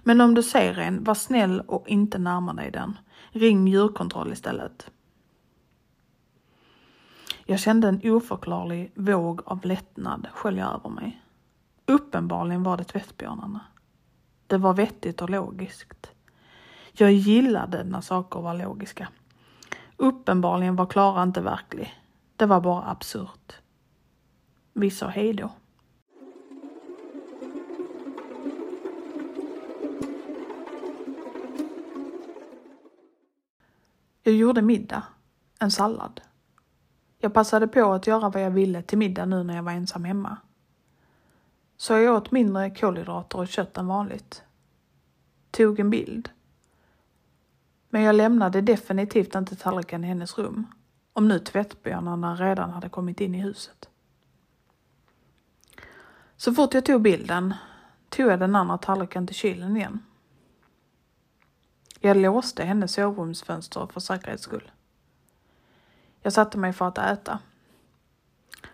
Men 0.02 0.20
om 0.20 0.34
du 0.34 0.42
ser 0.42 0.78
en, 0.78 1.04
var 1.04 1.14
snäll 1.14 1.60
och 1.60 1.88
inte 1.88 2.18
närma 2.18 2.52
dig 2.52 2.70
den. 2.70 2.98
Ring 3.30 3.68
djurkontroll 3.68 4.32
istället. 4.32 4.90
Jag 7.44 7.60
kände 7.60 7.88
en 7.88 8.00
oförklarlig 8.04 8.92
våg 8.94 9.40
av 9.44 9.64
lättnad 9.64 10.28
skölja 10.32 10.66
över 10.66 10.90
mig. 10.90 11.22
Uppenbarligen 11.88 12.62
var 12.62 12.76
det 12.76 12.84
tvättbjörnarna. 12.84 13.60
Det 14.46 14.58
var 14.58 14.74
vettigt 14.74 15.22
och 15.22 15.30
logiskt. 15.30 16.10
Jag 16.92 17.12
gillade 17.12 17.84
när 17.84 18.00
saker 18.00 18.40
var 18.40 18.54
logiska. 18.54 19.08
Uppenbarligen 19.96 20.76
var 20.76 20.86
Klara 20.86 21.22
inte 21.22 21.40
verklig. 21.40 21.94
Det 22.36 22.46
var 22.46 22.60
bara 22.60 22.90
absurt. 22.90 23.52
Vi 24.72 24.90
sa 24.90 25.08
hej 25.08 25.32
då. 25.32 25.50
Jag 34.22 34.34
gjorde 34.34 34.62
middag. 34.62 35.02
En 35.58 35.70
sallad. 35.70 36.20
Jag 37.18 37.34
passade 37.34 37.68
på 37.68 37.92
att 37.92 38.06
göra 38.06 38.28
vad 38.28 38.42
jag 38.42 38.50
ville 38.50 38.82
till 38.82 38.98
middag 38.98 39.24
nu 39.26 39.42
när 39.42 39.56
jag 39.56 39.62
var 39.62 39.72
ensam 39.72 40.04
hemma. 40.04 40.36
Så 41.80 41.92
jag 41.92 42.14
åt 42.14 42.30
mindre 42.30 42.70
kolhydrater 42.70 43.38
och 43.38 43.48
kött 43.48 43.76
än 43.76 43.86
vanligt. 43.86 44.42
Tog 45.50 45.80
en 45.80 45.90
bild. 45.90 46.30
Men 47.88 48.02
jag 48.02 48.14
lämnade 48.14 48.60
definitivt 48.60 49.34
inte 49.34 49.56
tallriken 49.56 50.04
i 50.04 50.06
hennes 50.06 50.38
rum. 50.38 50.66
Om 51.12 51.28
nu 51.28 51.38
tvättbjörnarna 51.38 52.34
redan 52.34 52.70
hade 52.70 52.88
kommit 52.88 53.20
in 53.20 53.34
i 53.34 53.40
huset. 53.40 53.88
Så 56.36 56.54
fort 56.54 56.74
jag 56.74 56.84
tog 56.84 57.02
bilden 57.02 57.54
tog 58.08 58.26
jag 58.30 58.40
den 58.40 58.56
andra 58.56 58.78
tallriken 58.78 59.26
till 59.26 59.36
kylen 59.36 59.76
igen. 59.76 60.02
Jag 62.00 62.16
låste 62.16 62.64
hennes 62.64 62.92
sovrumsfönster 62.92 63.86
för 63.92 64.00
säkerhets 64.00 64.42
skull. 64.42 64.70
Jag 66.22 66.32
satte 66.32 66.58
mig 66.58 66.72
för 66.72 66.88
att 66.88 66.98
äta. 66.98 67.38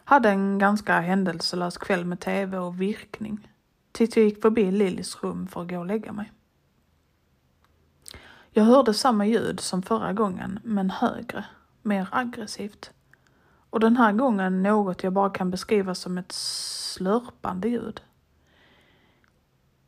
Hade 0.04 0.28
en 0.28 0.58
ganska 0.58 1.00
händelselös 1.00 1.78
kväll 1.78 2.04
med 2.04 2.20
tv 2.20 2.58
och 2.58 2.80
virkning. 2.80 3.48
Tills 3.92 4.16
jag 4.16 4.24
gick 4.24 4.42
förbi 4.42 4.70
Lillys 4.70 5.22
rum 5.22 5.46
för 5.46 5.62
att 5.62 5.68
gå 5.68 5.78
och 5.78 5.86
lägga 5.86 6.12
mig. 6.12 6.32
Jag 8.50 8.64
hörde 8.64 8.94
samma 8.94 9.26
ljud 9.26 9.60
som 9.60 9.82
förra 9.82 10.12
gången, 10.12 10.60
men 10.64 10.90
högre, 10.90 11.44
mer 11.82 12.08
aggressivt. 12.10 12.90
Och 13.70 13.80
den 13.80 13.96
här 13.96 14.12
gången 14.12 14.62
något 14.62 15.02
jag 15.02 15.12
bara 15.12 15.30
kan 15.30 15.50
beskriva 15.50 15.94
som 15.94 16.18
ett 16.18 16.32
slurpande 16.32 17.68
ljud. 17.68 18.00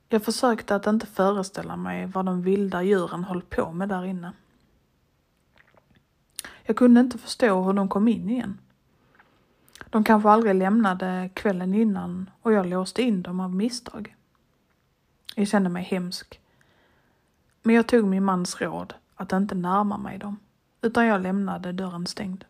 Jag 0.08 0.24
försökte 0.24 0.74
att 0.74 0.86
inte 0.86 1.06
föreställa 1.06 1.76
mig 1.76 2.06
vad 2.06 2.26
de 2.26 2.42
vilda 2.42 2.82
djuren 2.82 3.24
höll 3.24 3.42
på 3.42 3.72
med 3.72 3.88
där 3.88 4.04
inne. 4.04 4.32
Jag 6.62 6.76
kunde 6.76 7.00
inte 7.00 7.18
förstå 7.18 7.62
hur 7.62 7.72
de 7.72 7.88
kom 7.88 8.08
in 8.08 8.30
igen. 8.30 8.58
De 9.96 10.04
kanske 10.04 10.30
aldrig 10.30 10.54
lämnade 10.54 11.30
kvällen 11.34 11.74
innan 11.74 12.30
och 12.42 12.52
jag 12.52 12.66
låste 12.66 13.02
in 13.02 13.22
dem 13.22 13.40
av 13.40 13.54
misstag. 13.54 14.16
Jag 15.34 15.48
kände 15.48 15.70
mig 15.70 15.82
hemsk. 15.84 16.40
Men 17.62 17.74
jag 17.74 17.88
tog 17.88 18.04
min 18.04 18.24
mans 18.24 18.60
råd 18.60 18.94
att 19.14 19.32
inte 19.32 19.54
närma 19.54 19.98
mig 19.98 20.18
dem, 20.18 20.38
utan 20.82 21.06
jag 21.06 21.22
lämnade 21.22 21.72
dörren 21.72 22.06
stängd. 22.06 22.44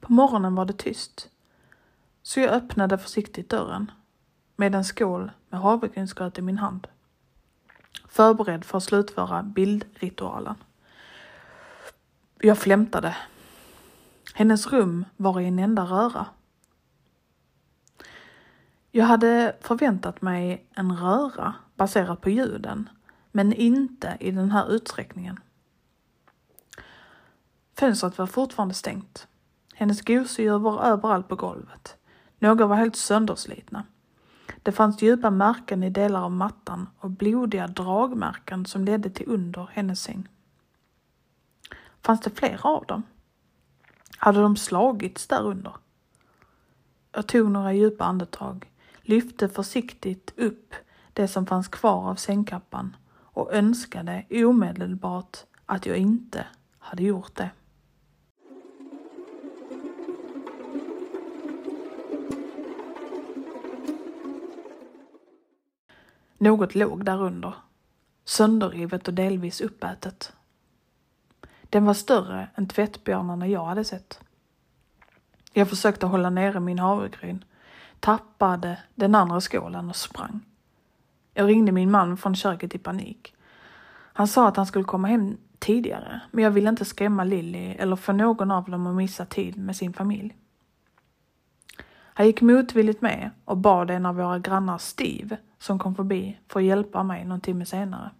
På 0.00 0.12
morgonen 0.12 0.54
var 0.54 0.64
det 0.64 0.78
tyst, 0.78 1.28
så 2.22 2.40
jag 2.40 2.50
öppnade 2.50 2.98
försiktigt 2.98 3.48
dörren 3.48 3.90
med 4.56 4.74
en 4.74 4.84
skål 4.84 5.30
med 5.48 5.60
havregrynsgröt 5.60 6.38
i 6.38 6.42
min 6.42 6.58
hand. 6.58 6.86
Förberedd 8.08 8.64
för 8.64 8.78
att 8.78 8.84
slutföra 8.84 9.42
bildritualen. 9.42 10.54
Jag 12.38 12.58
flämtade. 12.58 13.16
Hennes 14.38 14.72
rum 14.72 15.04
var 15.16 15.40
i 15.40 15.46
en 15.46 15.58
enda 15.58 15.82
röra. 15.82 16.26
Jag 18.90 19.04
hade 19.04 19.56
förväntat 19.60 20.22
mig 20.22 20.66
en 20.74 20.96
röra 20.96 21.54
baserat 21.76 22.20
på 22.20 22.30
ljuden, 22.30 22.88
men 23.32 23.52
inte 23.52 24.16
i 24.20 24.30
den 24.30 24.50
här 24.50 24.72
utsträckningen. 24.72 25.40
Fönstret 27.78 28.18
var 28.18 28.26
fortfarande 28.26 28.74
stängt. 28.74 29.28
Hennes 29.74 30.02
gosedjur 30.02 30.58
var 30.58 30.82
överallt 30.82 31.28
på 31.28 31.36
golvet. 31.36 31.96
Några 32.38 32.66
var 32.66 32.76
helt 32.76 32.96
sönderslitna. 32.96 33.84
Det 34.62 34.72
fanns 34.72 35.02
djupa 35.02 35.30
märken 35.30 35.82
i 35.82 35.90
delar 35.90 36.22
av 36.22 36.32
mattan 36.32 36.88
och 36.98 37.10
blodiga 37.10 37.66
dragmärken 37.66 38.66
som 38.66 38.84
ledde 38.84 39.10
till 39.10 39.28
under 39.28 39.68
hennes 39.72 40.00
säng. 40.00 40.28
Fanns 42.00 42.20
det 42.20 42.30
flera 42.30 42.68
av 42.68 42.86
dem? 42.86 43.02
Hade 44.16 44.40
de 44.40 44.56
slagits 44.56 45.26
där 45.26 45.42
under? 45.46 45.72
Jag 47.12 47.26
tog 47.26 47.50
några 47.50 47.72
djupa 47.72 48.04
andetag, 48.04 48.70
lyfte 49.02 49.48
försiktigt 49.48 50.32
upp 50.36 50.74
det 51.12 51.28
som 51.28 51.46
fanns 51.46 51.68
kvar 51.68 52.10
av 52.10 52.14
sängkappan 52.14 52.96
och 53.10 53.52
önskade 53.52 54.24
omedelbart 54.30 55.36
att 55.66 55.86
jag 55.86 55.96
inte 55.96 56.46
hade 56.78 57.02
gjort 57.02 57.34
det. 57.34 57.50
Något 66.38 66.74
låg 66.74 67.04
därunder, 67.04 67.54
sönderrivet 68.24 69.08
och 69.08 69.14
delvis 69.14 69.60
uppätet. 69.60 70.32
Den 71.70 71.84
var 71.84 71.94
större 71.94 72.48
än 72.54 72.68
tvättbjörnarna 72.68 73.46
jag 73.46 73.64
hade 73.64 73.84
sett. 73.84 74.20
Jag 75.52 75.68
försökte 75.68 76.06
hålla 76.06 76.30
nere 76.30 76.60
min 76.60 76.78
havregryn, 76.78 77.44
tappade 78.00 78.78
den 78.94 79.14
andra 79.14 79.40
skålen 79.40 79.88
och 79.88 79.96
sprang. 79.96 80.40
Jag 81.34 81.48
ringde 81.48 81.72
min 81.72 81.90
man 81.90 82.16
från 82.16 82.36
köket 82.36 82.74
i 82.74 82.78
panik. 82.78 83.34
Han 84.12 84.28
sa 84.28 84.48
att 84.48 84.56
han 84.56 84.66
skulle 84.66 84.84
komma 84.84 85.08
hem 85.08 85.36
tidigare, 85.58 86.20
men 86.30 86.44
jag 86.44 86.50
ville 86.50 86.68
inte 86.68 86.84
skrämma 86.84 87.24
Lilly 87.24 87.70
eller 87.70 87.96
få 87.96 88.12
någon 88.12 88.50
av 88.50 88.70
dem 88.70 88.86
att 88.86 88.94
missa 88.94 89.26
tid 89.26 89.56
med 89.56 89.76
sin 89.76 89.92
familj. 89.92 90.36
Han 91.90 92.26
gick 92.26 92.40
motvilligt 92.40 93.00
med 93.00 93.30
och 93.44 93.56
bad 93.56 93.90
en 93.90 94.06
av 94.06 94.16
våra 94.16 94.38
grannar 94.38 94.78
Steve, 94.78 95.36
som 95.58 95.78
kom 95.78 95.94
förbi, 95.94 96.38
för 96.48 96.60
att 96.60 96.66
hjälpa 96.66 97.02
mig 97.02 97.24
någon 97.24 97.40
timme 97.40 97.66
senare. 97.66 98.10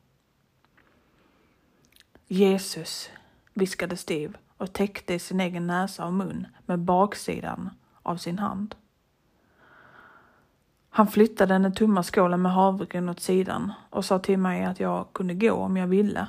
Jesus, 2.26 3.10
viskade 3.58 3.96
Steve 3.96 4.34
och 4.56 4.72
täckte 4.72 5.18
sin 5.18 5.40
egen 5.40 5.66
näsa 5.66 6.06
och 6.06 6.12
mun 6.12 6.46
med 6.66 6.78
baksidan 6.78 7.70
av 8.02 8.16
sin 8.16 8.38
hand. 8.38 8.74
Han 10.90 11.06
flyttade 11.06 11.58
den 11.58 11.74
tomma 11.74 12.02
skålen 12.02 12.42
med 12.42 12.52
havregryn 12.52 13.08
åt 13.08 13.20
sidan 13.20 13.72
och 13.90 14.04
sa 14.04 14.18
till 14.18 14.38
mig 14.38 14.64
att 14.64 14.80
jag 14.80 15.12
kunde 15.12 15.34
gå 15.34 15.52
om 15.52 15.76
jag 15.76 15.86
ville 15.86 16.28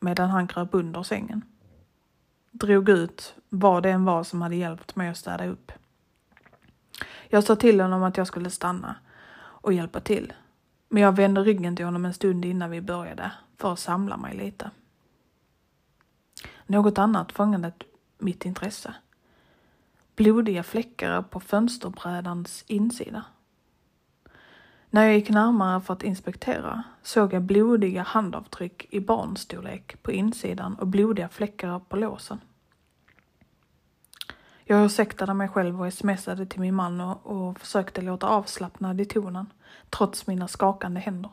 medan 0.00 0.30
han 0.30 0.48
kröp 0.48 0.68
under 0.74 1.02
sängen. 1.02 1.44
Drog 2.50 2.88
ut 2.88 3.34
vad 3.48 3.82
det 3.82 3.90
än 3.90 4.04
var 4.04 4.24
som 4.24 4.42
hade 4.42 4.56
hjälpt 4.56 4.96
mig 4.96 5.08
att 5.08 5.16
städa 5.16 5.46
upp. 5.46 5.72
Jag 7.28 7.44
sa 7.44 7.56
till 7.56 7.80
honom 7.80 8.02
att 8.02 8.16
jag 8.16 8.26
skulle 8.26 8.50
stanna 8.50 8.96
och 9.36 9.72
hjälpa 9.72 10.00
till. 10.00 10.32
Men 10.88 11.02
jag 11.02 11.16
vände 11.16 11.40
ryggen 11.40 11.76
till 11.76 11.84
honom 11.84 12.04
en 12.04 12.14
stund 12.14 12.44
innan 12.44 12.70
vi 12.70 12.80
började 12.80 13.32
för 13.56 13.72
att 13.72 13.78
samla 13.78 14.16
mig 14.16 14.36
lite. 14.36 14.70
Något 16.70 16.98
annat 16.98 17.32
fångade 17.32 17.72
mitt 18.18 18.44
intresse. 18.44 18.94
Blodiga 20.16 20.62
fläckar 20.62 21.22
på 21.22 21.40
fönsterbrädans 21.40 22.64
insida. 22.66 23.24
När 24.90 25.04
jag 25.04 25.14
gick 25.14 25.30
närmare 25.30 25.80
för 25.80 25.94
att 25.94 26.02
inspektera 26.02 26.82
såg 27.02 27.32
jag 27.32 27.42
blodiga 27.42 28.02
handavtryck 28.02 28.86
i 28.90 29.00
barnstorlek 29.00 30.02
på 30.02 30.12
insidan 30.12 30.74
och 30.74 30.86
blodiga 30.86 31.28
fläckar 31.28 31.78
på 31.78 31.96
låsen. 31.96 32.40
Jag 34.64 34.84
ursäktade 34.84 35.34
mig 35.34 35.48
själv 35.48 35.82
och 35.82 35.92
smsade 35.92 36.46
till 36.46 36.60
min 36.60 36.74
man 36.74 37.00
och, 37.00 37.26
och 37.26 37.60
försökte 37.60 38.00
låta 38.00 38.28
avslappnad 38.28 39.00
i 39.00 39.04
tonen, 39.04 39.52
trots 39.88 40.26
mina 40.26 40.48
skakande 40.48 41.00
händer. 41.00 41.30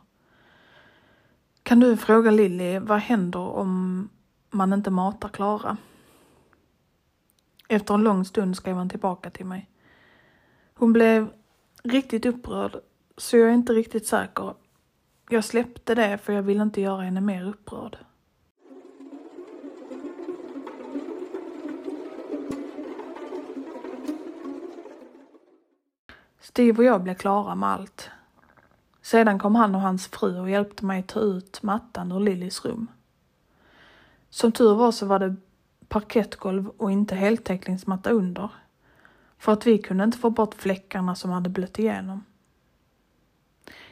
Kan 1.63 1.79
du 1.79 1.97
fråga 1.97 2.31
Lilly, 2.31 2.79
vad 2.79 2.99
händer 2.99 3.39
om 3.39 4.09
man 4.57 4.73
inte 4.73 4.91
matar 4.91 5.29
Klara? 5.29 5.77
Efter 7.67 7.93
en 7.93 8.03
lång 8.03 8.25
stund 8.25 8.55
skrev 8.55 8.75
han 8.75 8.89
tillbaka 8.89 9.29
till 9.29 9.45
mig. 9.45 9.69
Hon 10.73 10.93
blev 10.93 11.29
riktigt 11.83 12.25
upprörd, 12.25 12.75
så 13.17 13.37
jag 13.37 13.49
är 13.49 13.53
inte 13.53 13.73
riktigt 13.73 14.07
säker. 14.07 14.53
Jag 15.29 15.43
släppte 15.43 15.95
det 15.95 16.17
för 16.17 16.33
jag 16.33 16.43
ville 16.43 16.63
inte 16.63 16.81
göra 16.81 17.01
henne 17.01 17.21
mer 17.21 17.45
upprörd. 17.47 17.97
Steve 26.39 26.77
och 26.77 26.83
jag 26.83 27.03
blev 27.03 27.15
klara 27.15 27.55
med 27.55 27.69
allt. 27.69 28.09
Sedan 29.01 29.39
kom 29.39 29.55
han 29.55 29.75
och 29.75 29.81
hans 29.81 30.07
fru 30.07 30.39
och 30.39 30.49
hjälpte 30.49 30.85
mig 30.85 31.03
ta 31.03 31.19
ut 31.19 31.63
mattan 31.63 32.11
ur 32.11 32.19
Lillys 32.19 32.65
rum. 32.65 32.87
Som 34.37 34.51
tur 34.51 34.75
var 34.75 34.91
så 34.91 35.05
var 35.05 35.19
det 35.19 35.35
parkettgolv 35.87 36.67
och 36.67 36.91
inte 36.91 37.15
heltäckningsmatta 37.15 38.09
under. 38.09 38.49
För 39.37 39.53
att 39.53 39.67
vi 39.67 39.77
kunde 39.77 40.03
inte 40.03 40.17
få 40.17 40.29
bort 40.29 40.53
fläckarna 40.53 41.15
som 41.15 41.31
hade 41.31 41.49
blött 41.49 41.79
igenom. 41.79 42.23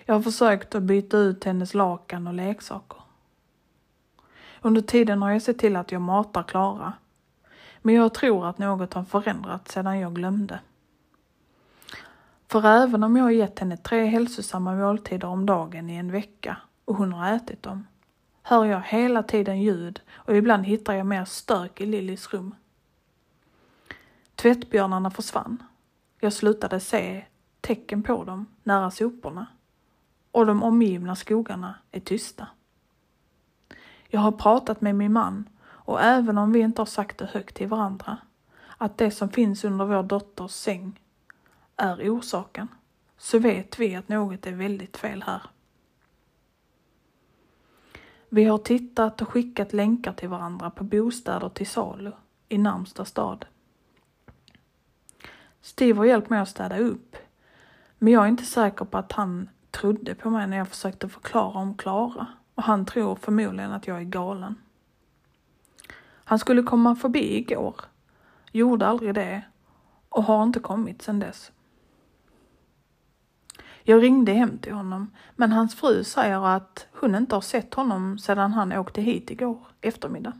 Jag 0.05 0.15
har 0.15 0.21
försökt 0.21 0.75
att 0.75 0.83
byta 0.83 1.17
ut 1.17 1.43
hennes 1.43 1.73
lakan 1.73 2.27
och 2.27 2.33
leksaker. 2.33 2.97
Under 4.61 4.81
tiden 4.81 5.21
har 5.21 5.31
jag 5.31 5.41
sett 5.41 5.59
till 5.59 5.75
att 5.75 5.91
jag 5.91 6.01
matar 6.01 6.43
Klara. 6.43 6.93
Men 7.81 7.95
jag 7.95 8.13
tror 8.13 8.47
att 8.47 8.57
något 8.57 8.93
har 8.93 9.03
förändrats 9.03 9.73
sedan 9.73 9.99
jag 9.99 10.15
glömde. 10.15 10.59
För 12.47 12.65
även 12.65 13.03
om 13.03 13.15
jag 13.15 13.23
har 13.23 13.31
gett 13.31 13.59
henne 13.59 13.77
tre 13.77 14.05
hälsosamma 14.05 14.75
måltider 14.75 15.27
om 15.27 15.45
dagen 15.45 15.89
i 15.89 15.95
en 15.95 16.11
vecka 16.11 16.57
och 16.85 16.95
hon 16.95 17.13
har 17.13 17.31
ätit 17.35 17.63
dem, 17.63 17.87
hör 18.47 18.65
jag 18.65 18.81
hela 18.81 19.23
tiden 19.23 19.61
ljud 19.61 20.01
och 20.13 20.35
ibland 20.35 20.65
hittar 20.65 20.93
jag 20.93 21.05
mer 21.05 21.25
stök 21.25 21.81
i 21.81 21.85
Lillys 21.85 22.33
rum. 22.33 22.55
Tvättbjörnarna 24.35 25.11
försvann. 25.11 25.63
Jag 26.19 26.33
slutade 26.33 26.79
se 26.79 27.25
tecken 27.61 28.03
på 28.03 28.23
dem 28.23 28.45
nära 28.63 28.91
soporna 28.91 29.47
och 30.31 30.45
de 30.45 30.63
omgivna 30.63 31.15
skogarna 31.15 31.75
är 31.91 31.99
tysta. 31.99 32.47
Jag 34.07 34.19
har 34.19 34.31
pratat 34.31 34.81
med 34.81 34.95
min 34.95 35.13
man 35.13 35.49
och 35.63 36.01
även 36.01 36.37
om 36.37 36.51
vi 36.51 36.59
inte 36.59 36.81
har 36.81 36.85
sagt 36.85 37.17
det 37.17 37.25
högt 37.25 37.55
till 37.55 37.67
varandra 37.67 38.17
att 38.77 38.97
det 38.97 39.11
som 39.11 39.29
finns 39.29 39.63
under 39.63 39.85
vår 39.85 40.03
dotters 40.03 40.51
säng 40.51 40.99
är 41.75 42.09
orsaken 42.09 42.67
så 43.17 43.39
vet 43.39 43.79
vi 43.79 43.95
att 43.95 44.09
något 44.09 44.45
är 44.45 44.51
väldigt 44.51 44.97
fel 44.97 45.23
här. 45.23 45.41
Vi 48.35 48.43
har 48.45 48.57
tittat 48.57 49.21
och 49.21 49.29
skickat 49.29 49.73
länkar 49.73 50.13
till 50.13 50.29
varandra 50.29 50.69
på 50.69 50.83
bostäder 50.83 51.49
till 51.49 51.67
salu 51.67 52.11
i 52.49 52.57
närmsta 52.57 53.05
stad. 53.05 53.45
Steve 55.61 55.97
har 55.97 56.05
hjälpt 56.05 56.29
mig 56.29 56.39
att 56.39 56.49
städa 56.49 56.77
upp, 56.77 57.15
men 57.97 58.13
jag 58.13 58.23
är 58.23 58.27
inte 58.27 58.45
säker 58.45 58.85
på 58.85 58.97
att 58.97 59.11
han 59.11 59.49
trodde 59.71 60.15
på 60.15 60.29
mig 60.29 60.47
när 60.47 60.57
jag 60.57 60.67
försökte 60.67 61.09
förklara 61.09 61.59
om 61.59 61.77
Klara 61.77 62.27
och 62.55 62.63
han 62.63 62.85
tror 62.85 63.15
förmodligen 63.15 63.71
att 63.71 63.87
jag 63.87 63.97
är 63.97 64.03
galen. 64.03 64.55
Han 66.23 66.39
skulle 66.39 66.63
komma 66.63 66.95
förbi 66.95 67.37
igår, 67.37 67.75
gjorde 68.51 68.87
aldrig 68.87 69.13
det 69.13 69.43
och 70.09 70.23
har 70.23 70.43
inte 70.43 70.59
kommit 70.59 71.01
sedan 71.01 71.19
dess. 71.19 71.51
Jag 73.87 74.03
ringde 74.03 74.31
hem 74.31 74.57
till 74.57 74.73
honom, 74.73 75.11
men 75.35 75.51
hans 75.51 75.75
fru 75.75 76.03
säger 76.03 76.47
att 76.47 76.87
hon 76.91 77.15
inte 77.15 77.35
har 77.35 77.41
sett 77.41 77.73
honom 77.73 78.17
sedan 78.17 78.53
han 78.53 78.71
åkte 78.71 79.01
hit 79.01 79.31
igår 79.31 79.59
eftermiddag. 79.81 80.33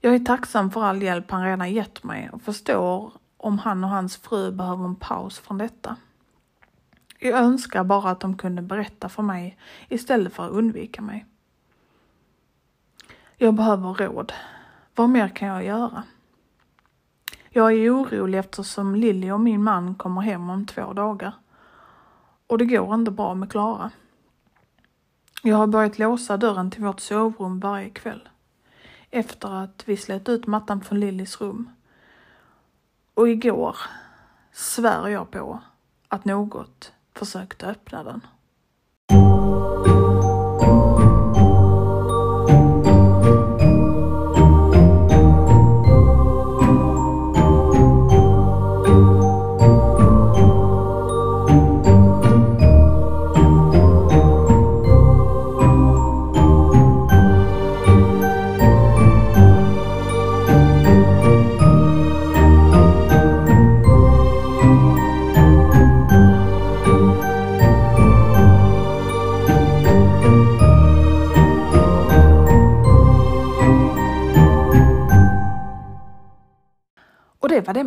Jag 0.00 0.14
är 0.14 0.18
tacksam 0.18 0.70
för 0.70 0.82
all 0.82 1.02
hjälp 1.02 1.30
han 1.30 1.44
redan 1.44 1.72
gett 1.72 2.04
mig 2.04 2.30
och 2.32 2.42
förstår 2.42 3.12
om 3.36 3.58
han 3.58 3.84
och 3.84 3.90
hans 3.90 4.16
fru 4.16 4.52
behöver 4.52 4.84
en 4.84 4.96
paus 4.96 5.38
från 5.38 5.58
detta. 5.58 5.96
Jag 7.18 7.38
önskar 7.38 7.84
bara 7.84 8.10
att 8.10 8.20
de 8.20 8.36
kunde 8.36 8.62
berätta 8.62 9.08
för 9.08 9.22
mig 9.22 9.58
istället 9.88 10.32
för 10.32 10.46
att 10.46 10.52
undvika 10.52 11.02
mig. 11.02 11.26
Jag 13.36 13.54
behöver 13.54 13.94
råd. 13.94 14.32
Vad 14.94 15.10
mer 15.10 15.28
kan 15.28 15.48
jag 15.48 15.64
göra? 15.64 16.02
Jag 17.52 17.72
är 17.72 17.90
orolig 17.94 18.38
eftersom 18.38 18.94
Lilly 18.94 19.30
och 19.30 19.40
min 19.40 19.62
man 19.62 19.94
kommer 19.94 20.20
hem 20.20 20.50
om 20.50 20.66
två 20.66 20.92
dagar. 20.92 21.32
Och 22.46 22.58
det 22.58 22.64
går 22.64 22.94
inte 22.94 23.10
bra 23.10 23.34
med 23.34 23.50
Klara. 23.50 23.90
Jag 25.42 25.56
har 25.56 25.66
börjat 25.66 25.98
låsa 25.98 26.36
dörren 26.36 26.70
till 26.70 26.84
vårt 26.84 27.00
sovrum 27.00 27.60
varje 27.60 27.90
kväll. 27.90 28.28
Efter 29.10 29.64
att 29.64 29.82
vi 29.86 29.96
slet 29.96 30.28
ut 30.28 30.46
mattan 30.46 30.80
från 30.80 31.00
Lillys 31.00 31.40
rum. 31.40 31.70
Och 33.14 33.28
igår 33.28 33.76
svär 34.52 35.08
jag 35.08 35.30
på 35.30 35.60
att 36.08 36.24
något 36.24 36.92
försökte 37.14 37.66
öppna 37.66 38.04
den. 38.04 38.20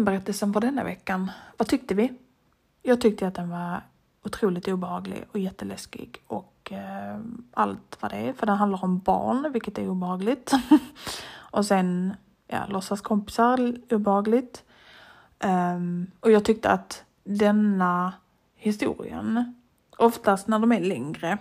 Det 0.04 0.12
berättelsen 0.12 0.54
för 0.54 0.60
denna 0.60 0.84
veckan. 0.84 1.32
Vad 1.58 1.68
tyckte 1.68 1.94
vi? 1.94 2.14
Jag 2.82 3.02
tyckte 3.02 3.28
att 3.28 3.36
den 3.36 3.50
var 3.50 3.82
otroligt 4.24 4.68
obehaglig 4.68 5.26
och 5.32 5.40
jätteläskig 5.40 6.22
och 6.28 6.72
eh, 6.72 7.20
allt 7.54 7.98
vad 8.00 8.12
det 8.12 8.18
är, 8.18 8.34
för 8.34 8.46
den 8.46 8.58
handlar 8.58 8.84
om 8.84 9.00
barn, 9.00 9.52
vilket 9.52 9.78
är 9.78 9.90
obehagligt. 9.90 10.52
och 11.52 11.66
sen, 11.66 12.16
ja, 12.48 12.66
låtsaskompisar, 12.68 13.76
obehagligt. 13.90 14.64
Um, 15.44 16.12
och 16.20 16.32
jag 16.32 16.46
tyckte 16.46 16.70
att 16.70 17.04
denna 17.24 18.14
historien, 18.56 19.56
oftast 19.98 20.48
när 20.48 20.60
de 20.60 20.72
är 20.72 20.82
längre 20.82 21.38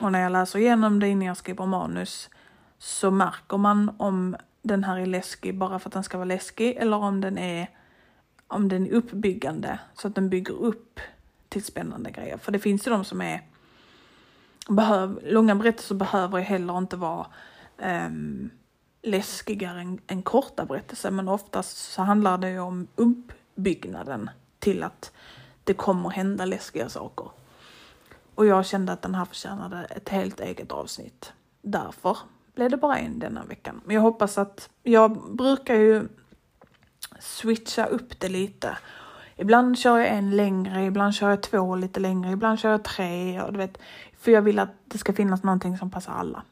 och 0.00 0.12
när 0.12 0.20
jag 0.20 0.32
läser 0.32 0.58
igenom 0.58 1.00
det 1.00 1.08
innan 1.08 1.26
jag 1.26 1.36
skriver 1.36 1.66
manus, 1.66 2.30
så 2.78 3.10
märker 3.10 3.56
man 3.56 3.94
om 3.98 4.36
den 4.62 4.84
här 4.84 4.98
är 4.98 5.06
läskig 5.06 5.58
bara 5.58 5.78
för 5.78 5.88
att 5.88 5.92
den 5.92 6.04
ska 6.04 6.18
vara 6.18 6.24
läskig 6.24 6.76
eller 6.76 6.96
om 6.96 7.20
den 7.20 7.38
är 7.38 7.68
om 8.48 8.68
den 8.68 8.86
är 8.86 8.92
uppbyggande 8.92 9.78
så 9.94 10.08
att 10.08 10.14
den 10.14 10.28
bygger 10.28 10.54
upp 10.54 11.00
till 11.48 11.64
spännande 11.64 12.10
grejer. 12.10 12.36
För 12.36 12.52
det 12.52 12.58
finns 12.58 12.86
ju 12.86 12.90
de 12.90 13.04
som 13.04 13.20
är 13.20 13.42
behöv, 14.68 15.20
långa 15.24 15.54
berättelser 15.54 15.94
behöver 15.94 16.38
ju 16.38 16.44
heller 16.44 16.78
inte 16.78 16.96
vara 16.96 17.26
um, 17.78 18.50
läskigare 19.02 19.80
än, 19.80 20.00
än 20.06 20.22
korta 20.22 20.64
berättelser 20.64 21.10
men 21.10 21.28
oftast 21.28 21.76
så 21.76 22.02
handlar 22.02 22.38
det 22.38 22.50
ju 22.50 22.60
om 22.60 22.86
uppbyggnaden 22.96 24.30
till 24.58 24.82
att 24.82 25.12
det 25.64 25.74
kommer 25.74 26.10
hända 26.10 26.44
läskiga 26.44 26.88
saker. 26.88 27.28
Och 28.34 28.46
jag 28.46 28.66
kände 28.66 28.92
att 28.92 29.02
den 29.02 29.14
här 29.14 29.24
förtjänade 29.24 29.84
ett 29.84 30.08
helt 30.08 30.40
eget 30.40 30.72
avsnitt. 30.72 31.32
Därför 31.62 32.16
blev 32.54 32.70
det 32.70 32.76
bara 32.76 32.98
en 32.98 33.18
denna 33.18 33.44
veckan. 33.44 33.80
Men 33.84 33.94
jag 33.94 34.02
hoppas 34.02 34.38
att, 34.38 34.70
jag 34.82 35.36
brukar 35.36 35.74
ju 35.74 36.08
switcha 37.20 37.86
upp 37.86 38.20
det 38.20 38.28
lite. 38.28 38.76
Ibland 39.36 39.78
kör 39.78 39.98
jag 39.98 40.08
en 40.08 40.36
längre, 40.36 40.84
ibland 40.84 41.14
kör 41.14 41.30
jag 41.30 41.42
två 41.42 41.76
lite 41.76 42.00
längre, 42.00 42.32
ibland 42.32 42.58
kör 42.58 42.70
jag 42.70 42.84
tre 42.84 43.40
och 43.42 43.52
du 43.52 43.58
vet. 43.58 43.78
För 44.18 44.30
jag 44.30 44.42
vill 44.42 44.58
att 44.58 44.70
det 44.84 44.98
ska 44.98 45.12
finnas 45.12 45.42
någonting 45.42 45.78
som 45.78 45.90
passar 45.90 46.12
alla. 46.12 46.42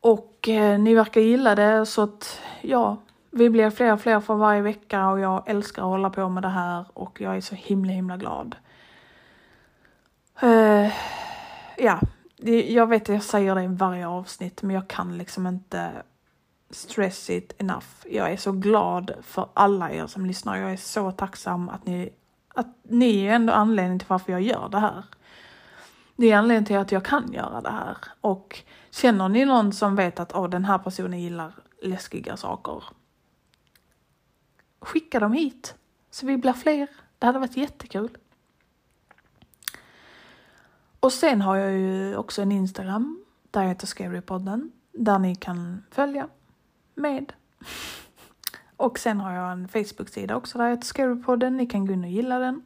Och 0.00 0.48
eh, 0.48 0.78
ni 0.78 0.94
verkar 0.94 1.20
gilla 1.20 1.54
det 1.54 1.86
så 1.86 2.02
att 2.02 2.40
ja, 2.62 2.96
vi 3.30 3.50
blir 3.50 3.70
fler 3.70 3.92
och 3.92 4.00
fler 4.00 4.20
för 4.20 4.34
varje 4.34 4.60
vecka 4.60 5.08
och 5.08 5.20
jag 5.20 5.42
älskar 5.46 5.82
att 5.82 5.88
hålla 5.88 6.10
på 6.10 6.28
med 6.28 6.42
det 6.42 6.48
här 6.48 6.84
och 6.94 7.20
jag 7.20 7.36
är 7.36 7.40
så 7.40 7.54
himla 7.54 7.92
himla 7.92 8.16
glad. 8.16 8.56
Uh, 10.42 10.92
ja, 11.76 12.00
jag 12.66 12.86
vet 12.86 13.02
att 13.02 13.08
jag 13.08 13.22
säger 13.22 13.54
det 13.54 13.62
i 13.62 13.66
varje 13.66 14.06
avsnitt 14.06 14.62
men 14.62 14.74
jag 14.74 14.88
kan 14.88 15.18
liksom 15.18 15.46
inte 15.46 15.90
stress 16.70 17.30
it 17.30 17.54
enough. 17.58 17.86
Jag 18.06 18.32
är 18.32 18.36
så 18.36 18.52
glad 18.52 19.14
för 19.22 19.48
alla 19.54 19.90
er 19.90 20.06
som 20.06 20.26
lyssnar. 20.26 20.56
Jag 20.56 20.72
är 20.72 20.76
så 20.76 21.12
tacksam 21.12 21.68
att 21.68 21.86
ni, 21.86 22.12
att 22.54 22.76
ni 22.82 23.24
är 23.24 23.34
ändå 23.34 23.52
anledningen 23.52 23.98
till 23.98 24.08
varför 24.08 24.32
jag 24.32 24.42
gör 24.42 24.68
det 24.68 24.78
här. 24.78 25.04
Det 26.16 26.30
är 26.30 26.36
anledningen 26.36 26.64
till 26.64 26.76
att 26.76 26.92
jag 26.92 27.04
kan 27.04 27.32
göra 27.32 27.60
det 27.60 27.70
här. 27.70 27.96
Och 28.20 28.62
känner 28.90 29.28
ni 29.28 29.44
någon 29.44 29.72
som 29.72 29.96
vet 29.96 30.20
att 30.20 30.32
oh, 30.32 30.48
den 30.48 30.64
här 30.64 30.78
personen 30.78 31.20
gillar 31.20 31.52
läskiga 31.82 32.36
saker. 32.36 32.84
Skicka 34.80 35.20
dem 35.20 35.32
hit 35.32 35.74
så 36.10 36.26
vi 36.26 36.36
blir 36.36 36.52
fler. 36.52 36.88
Det 37.18 37.26
hade 37.26 37.38
varit 37.38 37.56
jättekul. 37.56 38.18
Och 41.00 41.12
sen 41.12 41.40
har 41.40 41.56
jag 41.56 41.72
ju 41.72 42.16
också 42.16 42.42
en 42.42 42.52
Instagram 42.52 43.24
där 43.50 43.60
jag 43.60 43.68
heter 43.68 43.86
Scarypodden 43.86 44.72
där 44.92 45.18
ni 45.18 45.34
kan 45.34 45.84
följa 45.90 46.28
med. 46.94 47.32
Och 48.76 48.98
sen 48.98 49.20
har 49.20 49.32
jag 49.32 49.52
en 49.52 49.68
Facebook-sida 49.68 50.36
också 50.36 50.58
där 50.58 50.64
jag 50.64 50.70
heter 50.70 50.86
Scarypodden. 50.86 51.56
Ni 51.56 51.66
kan 51.66 51.86
gå 51.86 51.92
in 51.92 52.04
och 52.04 52.10
gilla 52.10 52.38
den. 52.38 52.62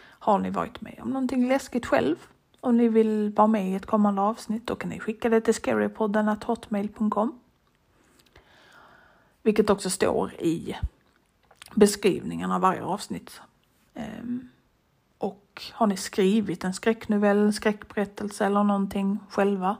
Har 0.00 0.38
ni 0.38 0.50
varit 0.50 0.80
med 0.80 1.00
om 1.02 1.10
någonting 1.10 1.48
läskigt 1.48 1.86
själv? 1.86 2.16
Om 2.60 2.76
ni 2.76 2.88
vill 2.88 3.32
vara 3.36 3.46
med 3.46 3.70
i 3.70 3.74
ett 3.74 3.86
kommande 3.86 4.20
avsnitt 4.22 4.66
då 4.66 4.76
kan 4.76 4.90
ni 4.90 5.00
skicka 5.00 5.28
det 5.28 5.40
till 5.40 5.54
scarypodden 5.54 6.28
hotmail.com. 6.28 7.40
Vilket 9.42 9.70
också 9.70 9.90
står 9.90 10.34
i 10.34 10.76
beskrivningen 11.74 12.52
av 12.52 12.60
varje 12.60 12.82
avsnitt. 12.82 13.40
Ehm, 13.94 14.48
och 15.18 15.62
har 15.72 15.86
ni 15.86 15.96
skrivit 15.96 16.64
en 16.64 16.74
skräcknovell, 16.74 17.38
en 17.38 17.52
skräckberättelse 17.52 18.46
eller 18.46 18.64
någonting 18.64 19.18
själva, 19.30 19.76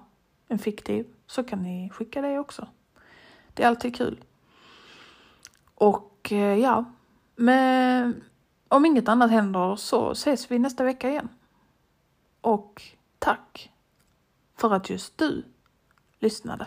en 0.48 0.58
fiktiv, 0.58 1.06
så 1.26 1.44
kan 1.44 1.62
ni 1.62 1.90
skicka 1.90 2.22
det 2.22 2.38
också. 2.38 2.68
Det 3.58 3.64
är 3.64 3.68
alltid 3.68 3.96
kul. 3.96 4.24
Och 5.74 6.32
eh, 6.32 6.58
ja, 6.58 6.84
men 7.36 8.24
om 8.68 8.86
inget 8.86 9.08
annat 9.08 9.30
händer 9.30 9.76
så 9.76 10.10
ses 10.10 10.50
vi 10.50 10.58
nästa 10.58 10.84
vecka 10.84 11.10
igen. 11.10 11.28
Och 12.40 12.82
tack 13.18 13.72
för 14.56 14.74
att 14.74 14.90
just 14.90 15.18
du 15.18 15.44
lyssnade. 16.18 16.66